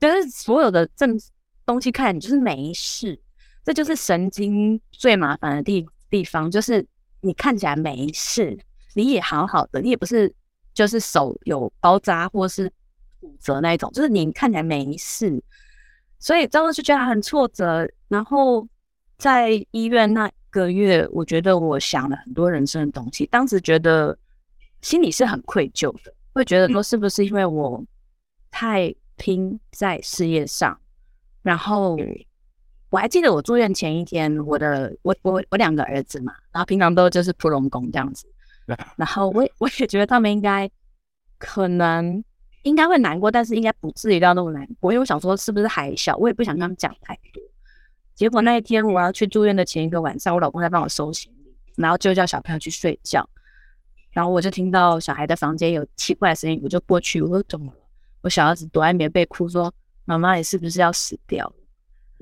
[0.00, 1.16] 但是所有的正
[1.64, 3.16] 东西看你就是没事，
[3.64, 6.84] 这就是神经最麻烦的地地方，就是
[7.20, 8.58] 你看起来没事，
[8.94, 10.32] 你也好好的，你也不是
[10.72, 12.72] 就是手有包扎或是
[13.20, 15.42] 骨折那一种，就是你看起来没事，
[16.18, 17.86] 所以真的是觉得很挫折。
[18.08, 18.66] 然后
[19.18, 24.16] 在医院那个月，我觉得我想了很多人生的东西，当时觉得。
[24.82, 27.82] 心里是很愧疚的，会觉得说是不是因为我
[28.50, 30.78] 太拼在事业上，
[31.40, 31.96] 然后
[32.90, 38.26] 我还记得我住院前一天，我的我我我两个儿子嘛，然后平常都就是普龙宫这样子，
[38.96, 40.70] 然后我 我也觉得他们应该
[41.38, 42.22] 可能
[42.62, 47.42] 应该会难过，但是应该不至于到那么难过，因为我想说是不是还小，我也不想跟他们讲太多。
[48.14, 53.28] 结果那一天我要去住院的前一个晚上，我老公在帮我收行李，然后就叫小朋友去睡觉。
[54.12, 57.78] 然后我就听到小孩的房间有奇怪的声音，我就过去，我说怎么了？
[58.22, 59.74] 我小儿子躲在棉被哭，说
[60.04, 61.54] 妈妈你是不是要死掉了？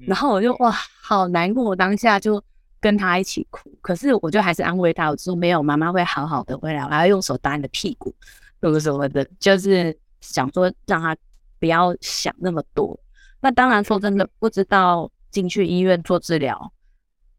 [0.07, 2.42] 然后我就哇，好难过，我当下就
[2.83, 3.71] 跟他一起哭。
[3.81, 8.14] 可是我就还是安慰他，我说没有，妈妈会好好的回来，我还要用手打你的屁股。
[8.61, 11.16] 什么什么的，就是想说让他
[11.59, 12.99] 不要想那么多。
[13.40, 16.73] 那当然说真的，不知道进去医院做治疗，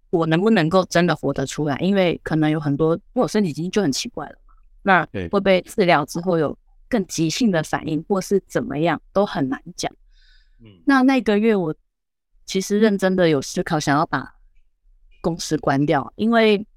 [0.10, 1.78] 我能不能够真的活得出来？
[1.78, 4.54] 因为可能有很多，因为我身体已经就很奇怪了嘛。
[4.82, 6.58] 那会被治疗之后有
[6.90, 9.90] 更急性的反应，或是怎么样，都很难讲。
[10.62, 11.74] 嗯，那那个月我
[12.46, 14.36] 其实认真的有思考，想要把
[15.24, 16.68] 公司关掉，因为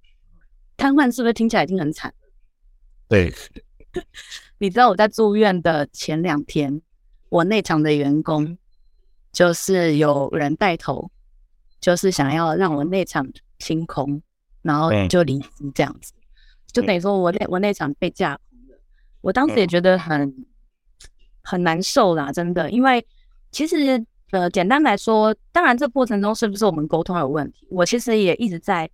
[0.76, 2.14] 瘫痪是不是听起来已经很惨？
[3.08, 3.34] 对，
[4.58, 6.80] 你知道我在住院的前两天，
[7.28, 8.56] 我内场的员工
[9.32, 11.10] 就是有人带头，
[11.80, 13.26] 就是想要让我内场
[13.58, 14.22] 清空，
[14.62, 16.12] 然后就离职这样子，
[16.70, 18.78] 就等于说我内我内场被架空了。
[19.22, 20.46] 我当时也觉得很
[21.42, 23.04] 很难受啦，真的，因为
[23.50, 24.06] 其实。
[24.32, 27.66] 呃，简单来说，当然这过程中是不是我们沟通有问题？
[27.70, 28.90] 我其实也一直在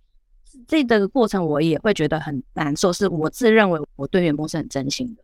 [0.67, 2.93] 这个过程，我也会觉得很难受。
[2.93, 5.23] 是我自认为我对员工是很真心的，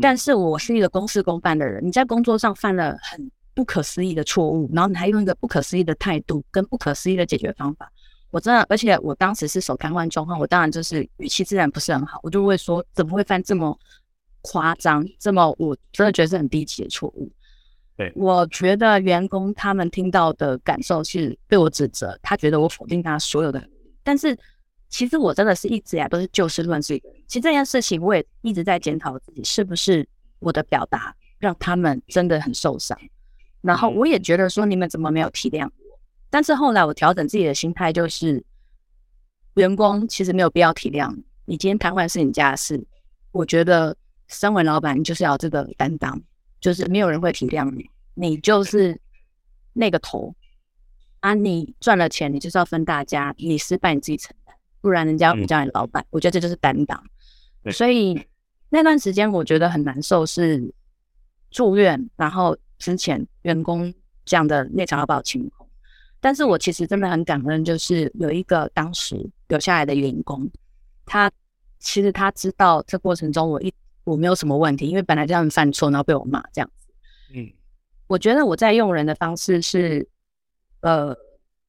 [0.00, 1.84] 但是我是一个公事公办的人。
[1.84, 7.90] 你在工作上犯了很不可思议的错误，然后你还用一个不可思议的态度跟不可思议的解决方法，
[8.30, 13.78] 我真的，而且我当时是手瘫痪状况，我当然就是语气自然不是很好，我就会说怎么会犯这么
[14.42, 17.30] 夸张、这么我真的觉得是很低级的错误。
[17.96, 23.62] 对，我觉得员工他们听到的感受是被我指责，他觉得我否定他所有的。
[24.02, 24.36] 但是
[24.88, 27.00] 其实我真的是一直以来都是就事论事。
[27.26, 30.06] 其实这件事情我也一直在检讨自己，是不是
[30.40, 32.98] 我的表达让他们真的很受伤。
[33.60, 36.00] 然后我也觉得说，你们怎么没有体谅我？
[36.30, 38.44] 但是后来我调整自己的心态，就是
[39.54, 41.24] 员工其实没有必要体谅你。
[41.44, 42.84] 你今天瘫痪是你家的事，
[43.30, 46.20] 我觉得身为老板，你就是要这个担当。
[46.64, 48.98] 就是没有人会体谅你，你就是
[49.74, 50.34] 那个头
[51.20, 51.34] 啊！
[51.34, 56.02] 你赚了钱，你就是要分大家，你失败你自己承担，不然人家不叫你老板。
[56.08, 57.04] 我觉得这就是担当。
[57.70, 58.18] 所以
[58.70, 60.72] 那段时间我觉得很难受，是
[61.50, 63.92] 住院，然后之前员工
[64.24, 65.68] 这样的那场要把我清空，
[66.18, 70.50] 但是我其实真的很感恩，就是有一个当时留下来的员工，
[71.04, 71.30] 他
[71.78, 73.70] 其实他知道这过程中我一。
[74.04, 76.88] 我没有什么问题，因为本来这样犯错，然后被我骂这样子。
[77.34, 77.50] 嗯，
[78.06, 80.06] 我觉得我在用人的方式是，
[80.80, 81.16] 呃，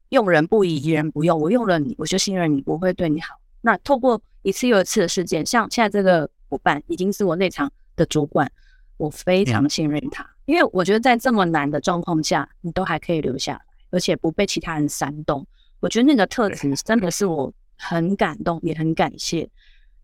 [0.09, 1.39] 用人不疑，疑人不用。
[1.39, 3.35] 我用了你，我就信任你，我会对你好。
[3.61, 8.51] 那透过一次又一次的事件，像现在这个伙伴已经是我内场的主管，
[8.97, 15.47] 我非常信任他，因为我觉得在这么难的状况下，你都还可以留下来，而且不被其他人煽动。
[15.79, 19.49] 我觉得那个特质真的是我很感动，也很感谢。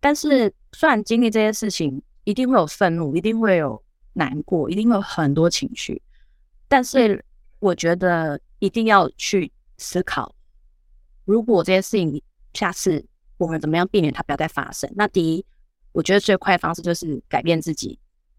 [0.00, 3.82] 但是虽然经历这些事情，一定会有愤怒，一定会有
[4.12, 6.00] 难过，一定会有很多情绪。
[6.68, 7.24] 但是
[7.58, 10.34] 我觉得一定要去思考，
[11.24, 12.22] 如果这些事情
[12.54, 13.04] 下次
[13.36, 14.90] 我们怎么样避免它不要再发生？
[14.94, 15.44] 那第一，
[15.92, 17.98] 我觉得最快的方式就是改变自己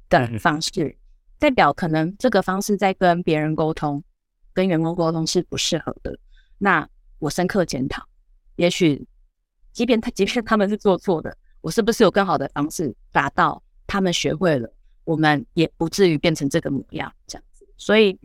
[0.09, 0.97] 的方式，
[1.37, 4.03] 代表可能这个方式在跟别人沟通、
[4.53, 6.17] 跟员工沟通是不适合的。
[6.57, 6.87] 那
[7.19, 8.07] 我深刻检讨，
[8.55, 9.05] 也许
[9.73, 13.61] 即便他即便他们是做错的，我是不是有更好的方式达到？
[13.93, 14.67] 他们学会了，
[15.03, 17.63] 我们也不至于变成这个模样，这样子。
[17.77, 18.17] 所以，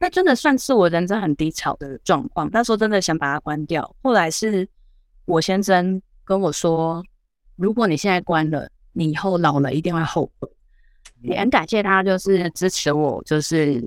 [0.00, 2.50] 那真的算是我人生很低潮的状况。
[2.52, 3.94] 那时候真的想把它关掉。
[4.02, 4.68] 后来是
[5.24, 7.00] 我先生跟我说
[7.54, 10.48] ：“如果你现在关了，你以后老了一定会后悔。”
[11.22, 13.22] 也很感谢他，就是支持我。
[13.24, 13.80] 就是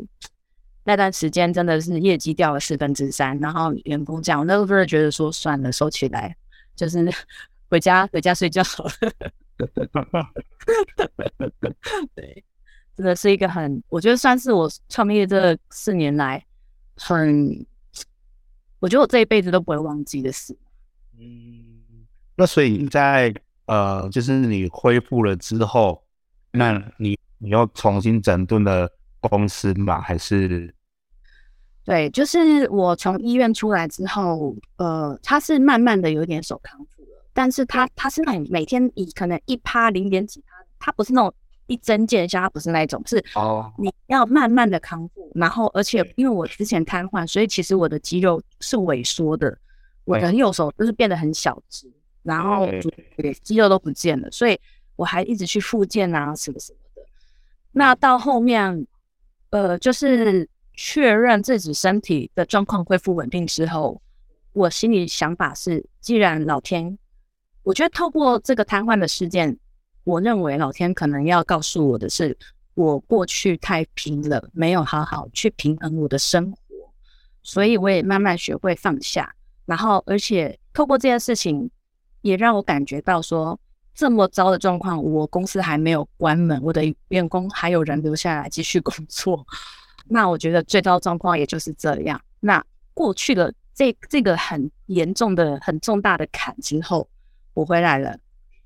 [0.86, 6.34] 那段时间真的是业绩掉了四分之三，然后员工这样，我那时候觉得说算了，收起来，
[6.74, 7.06] 就是
[7.70, 8.92] 回家回家睡觉好了。
[12.16, 12.44] 对，
[12.96, 16.44] 真的是一个很，我觉得算是我创业这四年来
[16.96, 17.66] 很，
[18.80, 20.56] 我觉得我这一辈子都不会忘记的事。
[21.20, 23.34] 嗯，那所以在
[23.66, 26.04] 呃，就是你恢复了之后，
[26.52, 28.90] 那你你又重新整顿了
[29.20, 30.00] 公司吗？
[30.00, 30.74] 还是？
[31.84, 36.97] 对，就是我从医院出来之后，呃，他是慢慢的有点手康复。
[37.38, 41.32] 但是它它是每每天以可能一趴零点几趴，他不是那种
[41.68, 49.56] 一针见效，它不是那一种，是哦，你要慢慢的康复，然后而且因为我之前瘫痪，所以其实我的肌肉是萎缩的，
[50.04, 51.88] 我的右手就是变得很小只，
[52.24, 52.68] 然后
[53.44, 54.60] 肌肉都不见了，所以
[54.96, 57.04] 我还一直去复健啊什么什么的。
[57.72, 58.88] 那到后面，
[59.52, 64.02] 呃，就是确认自己身体的状况恢复稳定之后，
[64.54, 66.98] 我心里想法是，既然老天。
[67.68, 69.58] 我觉得透过这个瘫痪的事件，
[70.06, 72.38] 我认为老天可能要告诉我的是，
[72.76, 76.58] 我过去太拼了，没有好好去平衡我的生活，
[77.44, 79.36] 所以我也慢慢学会放下。
[79.66, 81.70] 然后，而且透过这件事情，
[82.22, 83.60] 也让我感觉到说，
[83.94, 89.46] 这么糟的状况，我公司还没有关门，我的员工还有人留下来继续工作。
[90.08, 92.18] 那我觉得最糟状况也就是这样。
[92.40, 92.64] 那
[92.94, 97.06] 过去了这这个很严重的、很重大的坎之后，
[97.58, 98.16] 我回来了，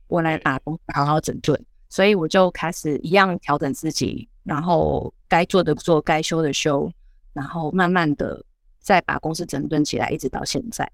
[0.07, 1.57] 我来打工，好好整顿。
[1.87, 6.91] 所以我就开始一样调整自己，然后该做的做，该修的修，
[7.31, 8.43] 然后慢慢的
[8.79, 10.91] 再把公司整顿起来，一直到现在。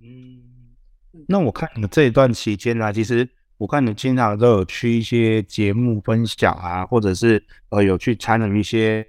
[0.00, 0.42] 嗯，
[1.26, 3.28] 那我看你们这一段期间呢、啊，其实。
[3.56, 9.06] 我看你经常都有去一些节目分享啊，或者是呃有去参与一些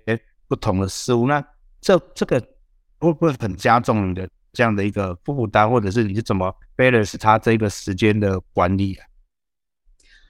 [0.47, 1.43] 不同的事物，那
[1.81, 2.39] 这这个
[2.99, 9.05] 会不会很加重你的这样的一个负担，或者是你是怎么 balance 他这个时间的管理啊？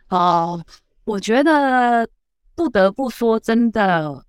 [0.09, 0.65] 哦，
[1.05, 2.09] 我觉得
[2.55, 4.25] 不得不说，真的，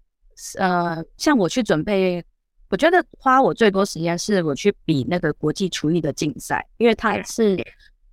[0.58, 2.24] 呃，像我去准备，
[2.68, 7.56] 我觉得花我最多时间是我去比那个国际厨艺的竞赛，因为它是。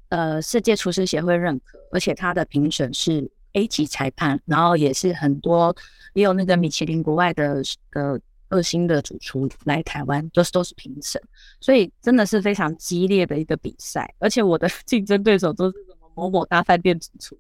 [0.10, 5.76] 呃，世界厨师协会认可，而且他的评审是 A 级裁判，然后也是很多，
[6.14, 7.64] 也有那个米其林国外的
[7.94, 8.20] 呃
[8.54, 11.22] 二星的主厨来台湾， 都是都是评审，
[11.60, 14.14] 所以真的是非常激烈的一个比赛。
[14.20, 17.38] 而且我的 竞争对手都是什么某某大饭店主厨，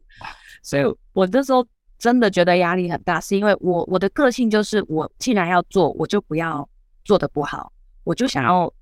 [0.63, 0.83] 所以
[1.13, 1.65] 我那时候
[1.99, 6.67] 真的觉得压力很大，是因为我我的个性就是，我既然要做，我就不要
[7.05, 7.71] 做得不好，
[8.03, 8.73] 我就想要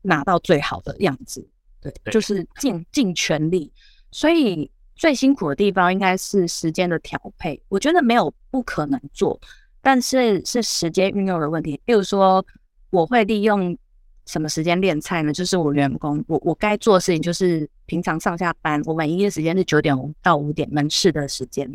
[0.00, 1.46] 拿到最好的样子。
[1.80, 3.72] 对，就是尽尽全力，
[4.12, 7.60] 所以最辛苦的地方应该是时间的调配。
[7.68, 9.40] 我觉得没有不可能做，
[9.82, 11.78] 但是是时间运用的问题。
[11.84, 12.44] 比如说，
[12.90, 13.76] 我会利用
[14.26, 15.32] 什么时间练菜呢？
[15.32, 21.70] 就是我员工，我我该做的事情就是平常上下班，我们营业时间是九点到五点门市的时间，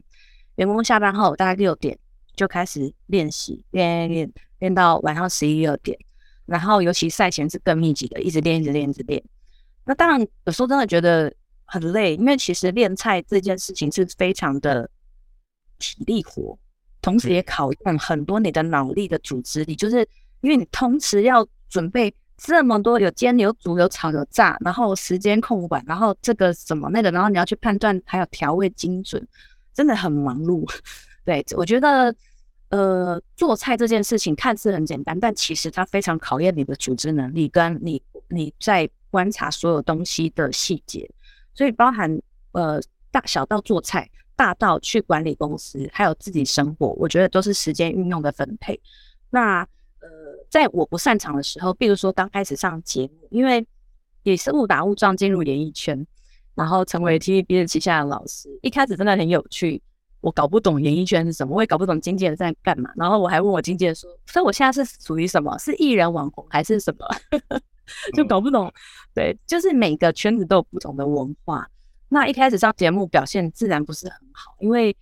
[0.55, 1.97] 员工下班后大概六点
[2.36, 5.97] 就开始练习，练练练到晚上十一二点，
[6.45, 9.22] 然后尤其赛前是更密集的，一直练，一直练，一直练。
[9.84, 11.34] 那当然，有时候真的觉得
[11.66, 14.89] 很累，因为其实练菜这件事情是非常的
[15.80, 16.58] 体力活，
[17.08, 20.05] 同时也考验很多你的脑力的组织力，就是
[20.41, 29.26] 因为你同时要准备这么多，有煎、有煮、有炒、有炸，然后时间控管，然后这个什么那个，然后你要去判断，还有调味精准，
[29.74, 30.70] 真的很忙碌。
[31.24, 32.14] 对，我觉得，
[32.72, 38.89] 呃，做菜这件事情看似很简单，但其实它非常考验你的组织能力，跟你你在。
[39.10, 41.10] 观察所有东西的细节，
[41.55, 42.80] 所以包含呃
[43.10, 48.79] 大小到做菜，大到去管理公司，还有自己生活，我觉得都是时间运用的分配。
[49.29, 49.61] 那
[49.99, 50.07] 呃，
[50.49, 53.67] 在我不擅长的时候，比如说刚开始上节目，因为
[54.23, 56.05] 也是误打误撞进入演艺圈，
[56.53, 59.81] 然后成为 TVB 的旗下的老师，一开始真的很有趣。
[60.21, 62.91] 我搞不懂演艺圈是什么，我也搞不懂经纪人在干嘛。
[62.95, 65.57] 然后我还问我经纪人说：“所以我现在是属于什么？
[65.57, 67.07] 是艺人网红还是什么？”
[68.13, 68.71] 就搞不懂，
[69.13, 71.67] 对，就是每个圈子都有不同的文化。
[72.10, 74.95] 那一开始上节目表现自然不是很好，因为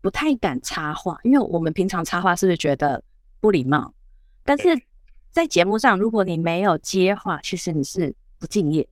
[0.00, 3.02] 不太敢插话，因为我们平常插话是不是觉得
[3.40, 3.92] 不礼貌？
[4.44, 4.80] 但是
[5.30, 8.86] 在节目上，如果你没有接话，其实你是不敬业。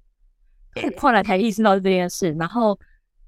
[0.97, 2.79] 后来才意识到这件事，然后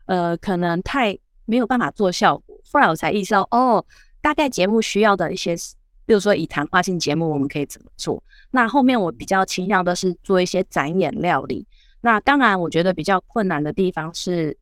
[0.06, 2.56] 呃，可能太没有办法做效果。
[2.72, 3.84] 后来我才意识到，哦，
[4.20, 5.56] 大概节目需要的一些。
[6.04, 8.20] 比如说，以谈话性节目，我们可以怎么做？
[8.50, 11.64] 那后面我比较倾向的是做一些展演料理。
[12.02, 14.54] 那当然，我觉得比较困难的地方是，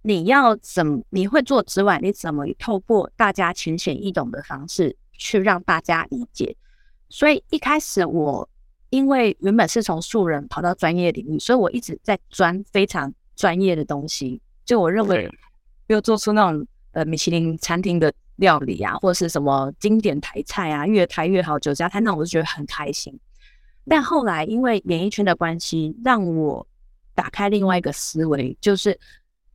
[0.00, 6.56] 你要怎么你会做之外，你怎么透过大家浅显易懂的方式去让大家理解？
[7.10, 8.48] 所以一开始我
[8.88, 14.40] 因为原本是从素人跑到专业领域，所以我一直在钻非常专业的东西。
[14.64, 15.28] 就我认为，
[15.86, 18.10] 比如做出那种呃米其林餐厅的。
[18.38, 23.18] 料理啊，或者是什么经典台菜啊，越台越好，酒家摊，那我就觉得很开心。
[23.88, 26.64] 但后来因为演艺圈的关系，让我
[27.18, 28.96] 打开另外一个思维，就是，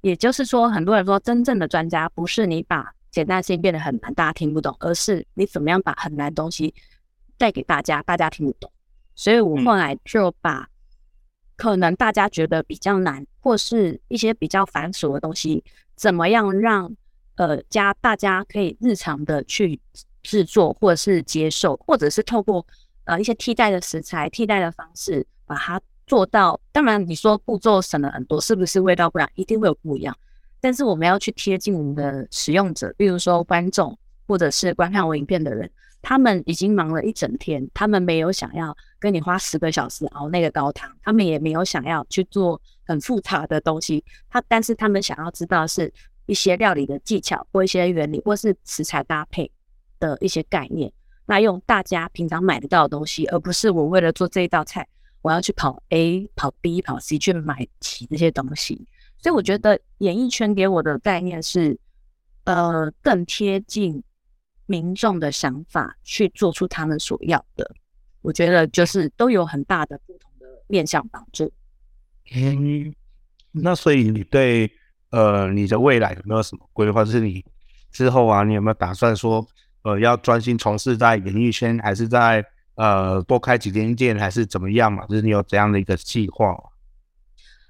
[0.01, 6.73] 也就是说，很多人说，真正的专家不是你把简单事情变得很难，大家听不懂，而是你怎么样把很难东西
[7.37, 8.69] 带给大家，大家听不懂。
[9.15, 10.67] 所以我后来就把
[11.55, 15.63] 可能大家觉得比较难，或是一些比较繁琐的东西，
[15.95, 16.93] 怎么样让
[17.35, 19.79] 呃，家大家可以日常的去
[20.21, 22.67] 制作，或者是接受，或者是透过
[23.05, 26.59] 呃一些替代的食材、替代的方式，把它做到。
[26.71, 29.29] 当然，你说步骤省了很多，是不是味道不一样？
[29.35, 30.15] 一定会有不一样。
[30.61, 33.97] 但是我们要去贴近我们的使用者，比如说观众，
[34.27, 35.69] 或者是观看我影片的人，
[36.01, 45.93] 他们已经忙了一整天，他们没有想要跟你花十个小时熬那个高汤，他们也没有想要去做很复杂的东西，他但是他们想要知道是。
[46.25, 49.51] 一些料理的技巧，或一些原理，或是食材搭配
[49.99, 50.89] 的一些概念，
[51.25, 54.87] 那用大家平常买得到的东西，而不是我为了做这一道菜，
[55.23, 58.87] 我要去跑 A、跑 B、跑 C 去买齐这些东西。
[59.17, 61.79] 所以我觉得演艺圈给我的概念是，
[62.43, 64.03] 呃，更贴近
[64.65, 67.73] 民众的想法去做出他们所要的。
[68.21, 71.51] 我觉得就是都有很大的不同的面向帮助。
[72.35, 72.93] 嗯，
[73.51, 74.69] 那所以你对
[75.11, 77.05] 呃你的未来有没有什么规划？
[77.05, 77.43] 就是你
[77.91, 79.45] 之后啊，你有没有打算说
[79.83, 82.45] 呃要专心从事在演艺圈，还是在
[82.75, 85.05] 呃多开几间店，还是怎么样嘛？
[85.07, 86.57] 就是你有怎样的一个计划？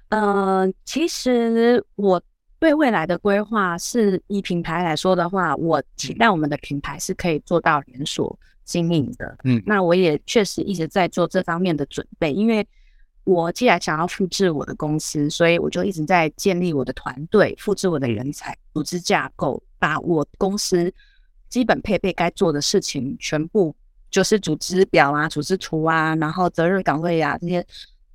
[0.08, 2.22] 呃，其实我
[2.58, 8.38] 对未来的规划是以品牌来说的话，我期待我们的品牌是可以做到连锁。
[8.66, 12.66] 经营的，嗯，那我也确实一直在做这方面的准备，因为
[13.24, 20.90] 我既然想要复制我的公司，所以我就一直在建立我的团队，复制我的人才、组织架构，把我公司
[21.50, 23.76] 基本配备该做的事情全部
[24.14, 27.66] 就是组织表啊、组织图啊，然后责任岗位啊这些，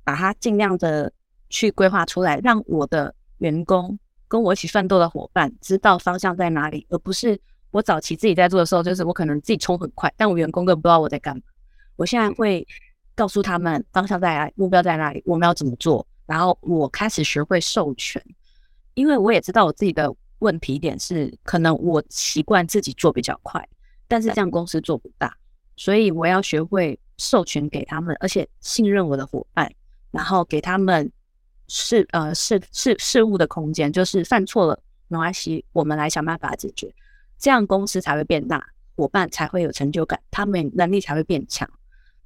[0.02, 1.12] 把它尽量的
[1.50, 7.38] 去规划出来，让我的员工跟我一起奋斗的伙伴知道方向在哪里，而不是。
[7.70, 11.42] 我早期自己在做的时候，就是我可能自己冲很快，但我员工根本不知道我在干嘛。
[11.96, 12.66] 我现在会
[13.14, 16.04] 告诉他们方向在哪里，目标在哪里，我们要怎么做。
[16.26, 18.24] 然后我开始学会授权，
[18.94, 23.68] 因为我也知道我自己的问题点是，可能我习惯自己做比较快，
[24.08, 25.36] 但是这样公司做不大，
[25.80, 29.72] 所以我要学会授权给他们，而且信任我的伙伴，
[30.10, 31.10] 然后给他们
[31.68, 34.78] 事呃事事事物的空间，就是犯错了
[35.08, 36.94] 没关系，我们来想办法解决。
[37.38, 38.62] 这样公司才会变大，
[38.94, 41.66] 伙伴才会有成就感，他们能力才会变强。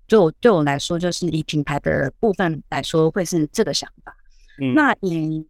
[0.08, 4.16] 就我对我来说，就是以品牌的部分来说，会是这个想法。
[4.60, 5.46] 嗯、那以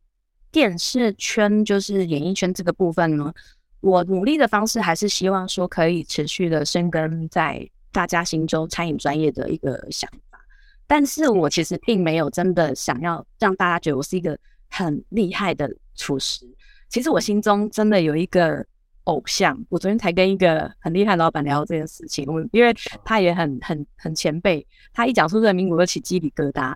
[0.52, 3.32] 电视圈，就是演艺圈这个部分呢，
[3.80, 10.38] 我努力的方式还是希望说可以持续的深耕在大家心中餐饮专业的一个想法。
[10.86, 14.38] 但是我其实并没有真的想要让大家觉得我是一个
[14.68, 16.44] 很厉害的厨师。
[16.90, 18.62] 其实我心中真的有一个。
[19.04, 22.24] 偶像，我昨天才跟一个很厉害的老板聊这件事情。
[22.26, 22.74] 我因为
[23.04, 26.74] 他也很很很前辈，他一讲出这个名字，我就起鸡皮疙瘩。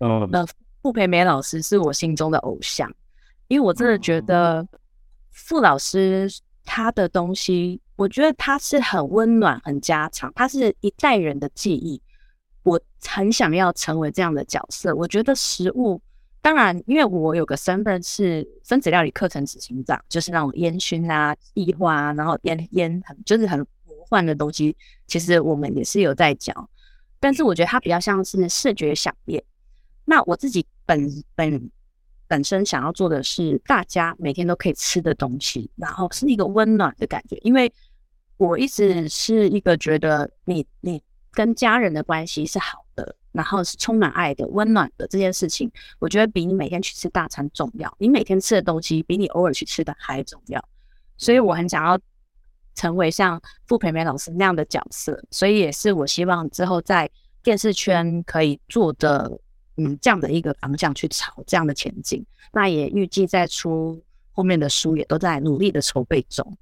[0.00, 0.44] 嗯，那
[0.82, 2.86] 傅培梅老师是我心中的偶像，
[3.48, 4.68] 因为我真的觉得
[5.30, 6.30] 傅老师
[6.66, 12.00] 他的东西，我觉得它是很温暖、很家常，它是一代人的记忆。
[12.62, 14.94] 我很想要成为这样的角色。
[14.94, 16.00] 我觉得食物。
[16.40, 24.74] 当然，因为我有个身份是分子料理课程执行长，就是那种烟熏啊、异化啊，然后烟烟很就是很魔幻的东西，
[25.06, 26.70] 其实我们也是有在教。
[27.18, 29.44] 但是我觉得它比较像是视觉饗宴。
[30.06, 31.70] 那我自己本本
[32.26, 37.36] 本身想要做的是大家每天都可以吃的东西，然后是一个温暖的感觉。
[37.42, 37.70] 因为
[38.40, 43.16] 我一直是一个觉得你你跟家人的关系是好的。
[43.32, 45.70] 然后是充满爱的、温暖的这件事情，
[46.00, 47.94] 我觉得比你每天去吃大餐重要。
[48.00, 50.60] 你每天吃的东西比你偶尔去吃的还重要，
[51.16, 51.96] 所以我很想要
[52.74, 55.22] 成为像傅培梅老师那样的角色。
[55.30, 57.08] 所以也是我希望之后在
[57.40, 59.30] 电视圈可以做的，
[59.76, 62.26] 嗯，这样的一个方向去朝这样的前进。
[62.52, 66.58] 那也预计在出后面的书，也都在努力的筹备中。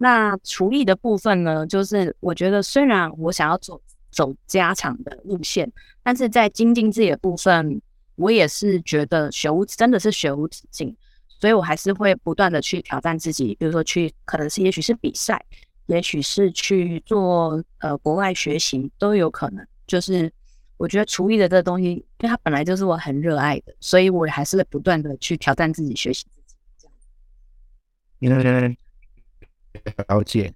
[0.00, 3.80] 那厨艺的部分呢，就是我觉得虽然我想要走。
[4.12, 5.70] 走家常的路线，
[6.02, 7.80] 但是在精进自己的部分，
[8.16, 10.96] 我也是觉得学无真的是学无止境，
[11.28, 15.40] 所以我还是会不断的去挑战自己，比如说去可能是也许是比赛，
[15.86, 19.64] 也许是去做呃国外学习都有可能。
[19.86, 20.30] 就是
[20.76, 26.56] 我觉得厨艺的这个东西，因为它本来就是我很热爱的，所以我还是不断的去挑战自己，学习自己。
[26.78, 26.96] 这样，
[28.18, 28.76] 因为
[30.08, 30.52] 了解。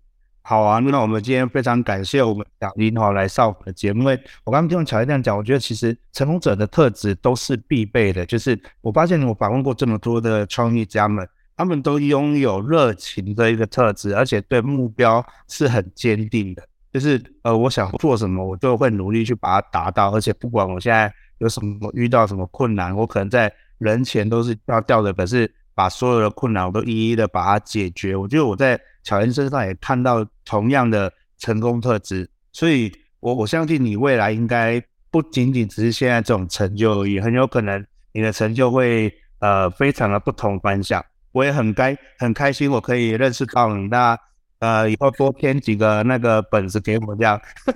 [0.47, 4.01] 好啊，那我们今天非常感谢我们小林哈来上我们的节目。
[4.01, 8.27] 因为我刚刚听巧英这样讲，我觉得其实成功者的特质都是必备的。
[8.27, 16.63] 就是我发现我访问过这么多的创业家们，他们都拥有热情的一个特质，而且对目标是很坚定的。
[16.93, 20.11] 就是呃，我想做什么，我就会努力去把它达到。
[20.11, 28.15] 而且不管我现在有什么遇到什么困难，我可能在人前都是要掉的，可是把所有的困难我都一一的把它解决。
[28.15, 28.79] 我觉得我在。
[29.05, 41.05] 巧英身上也看到同样的成功特质，所以我我相信你未来应该不仅仅只是现在这种成就而已，很有可能你的成就会呃非常的不同凡响。
[41.33, 44.19] 我也很开很开心，我可以认识到你，那
[44.59, 47.41] 呃以后多添几个那个本子给我这样。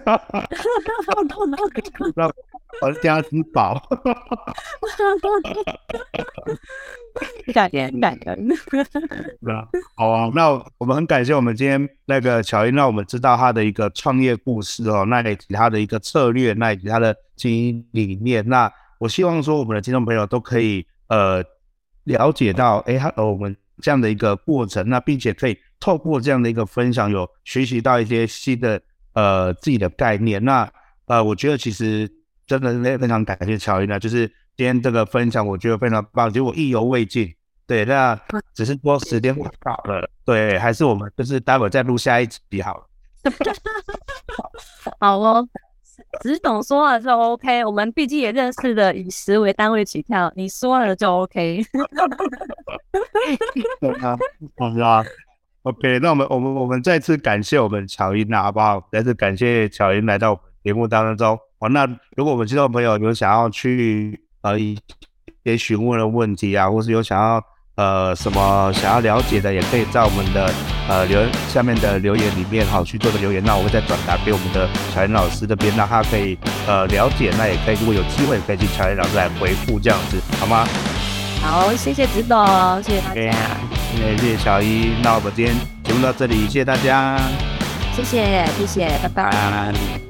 [2.81, 3.83] 我家之宝，
[7.53, 8.39] 感人感人。
[9.97, 18.47] 好啊，那我们很感谢我们今天那个巧英，让我们知道他的一个创业故事哦，那以及他的一个策略，那以及他的经营理念。
[18.47, 21.43] 那我希望说，我们的听众朋友都可以呃
[22.05, 28.81] 了解到，哎，他我们这样的一个过程，那并且可以透过这样的一个分享，有学习到一些新的
[29.12, 30.45] 呃自己的概念。
[30.45, 30.70] 那
[31.07, 32.11] 呃，我觉得其实
[32.47, 34.26] 真的非非常感谢乔伊呢，就是
[34.57, 37.33] 今天这个分享，我觉得非常棒，结果意犹未尽。
[37.66, 38.18] 对，那
[38.55, 42.85] 只是说时间不到了，对，还是我们就是待会再录下一集好了。
[44.99, 45.47] 好哦，
[46.22, 51.62] 只懂说了就 OK，我们毕竟也认识的以十为单位起跳，你说了就 OK。
[54.59, 55.05] 好啊
[55.69, 58.83] ，OK，那我们我们我们再次感谢我们巧英啊，好不好？
[58.91, 61.39] 再次感谢巧英来到节目当中。
[61.61, 64.79] 好，那如果我们听众朋友有想要去呃一
[65.45, 67.43] 些询问的问题啊，或是有想要。
[67.79, 70.53] 呃，什么想要了解的，也可以在我们的
[70.89, 80.66] 呃留言下面的留言里面好去做个留言，那我会再转达给我们的巧英老师这边，让他可以呃了解，那也可以如果有机会可以请巧英老师来回复这样子，好吗？
[81.41, 87.18] 好，谢谢指导，谢谢大家，谢谢，谢谢巧英，那我们今天节目到这里，谢谢大家，
[87.97, 90.07] 谢谢谢谢，拜拜。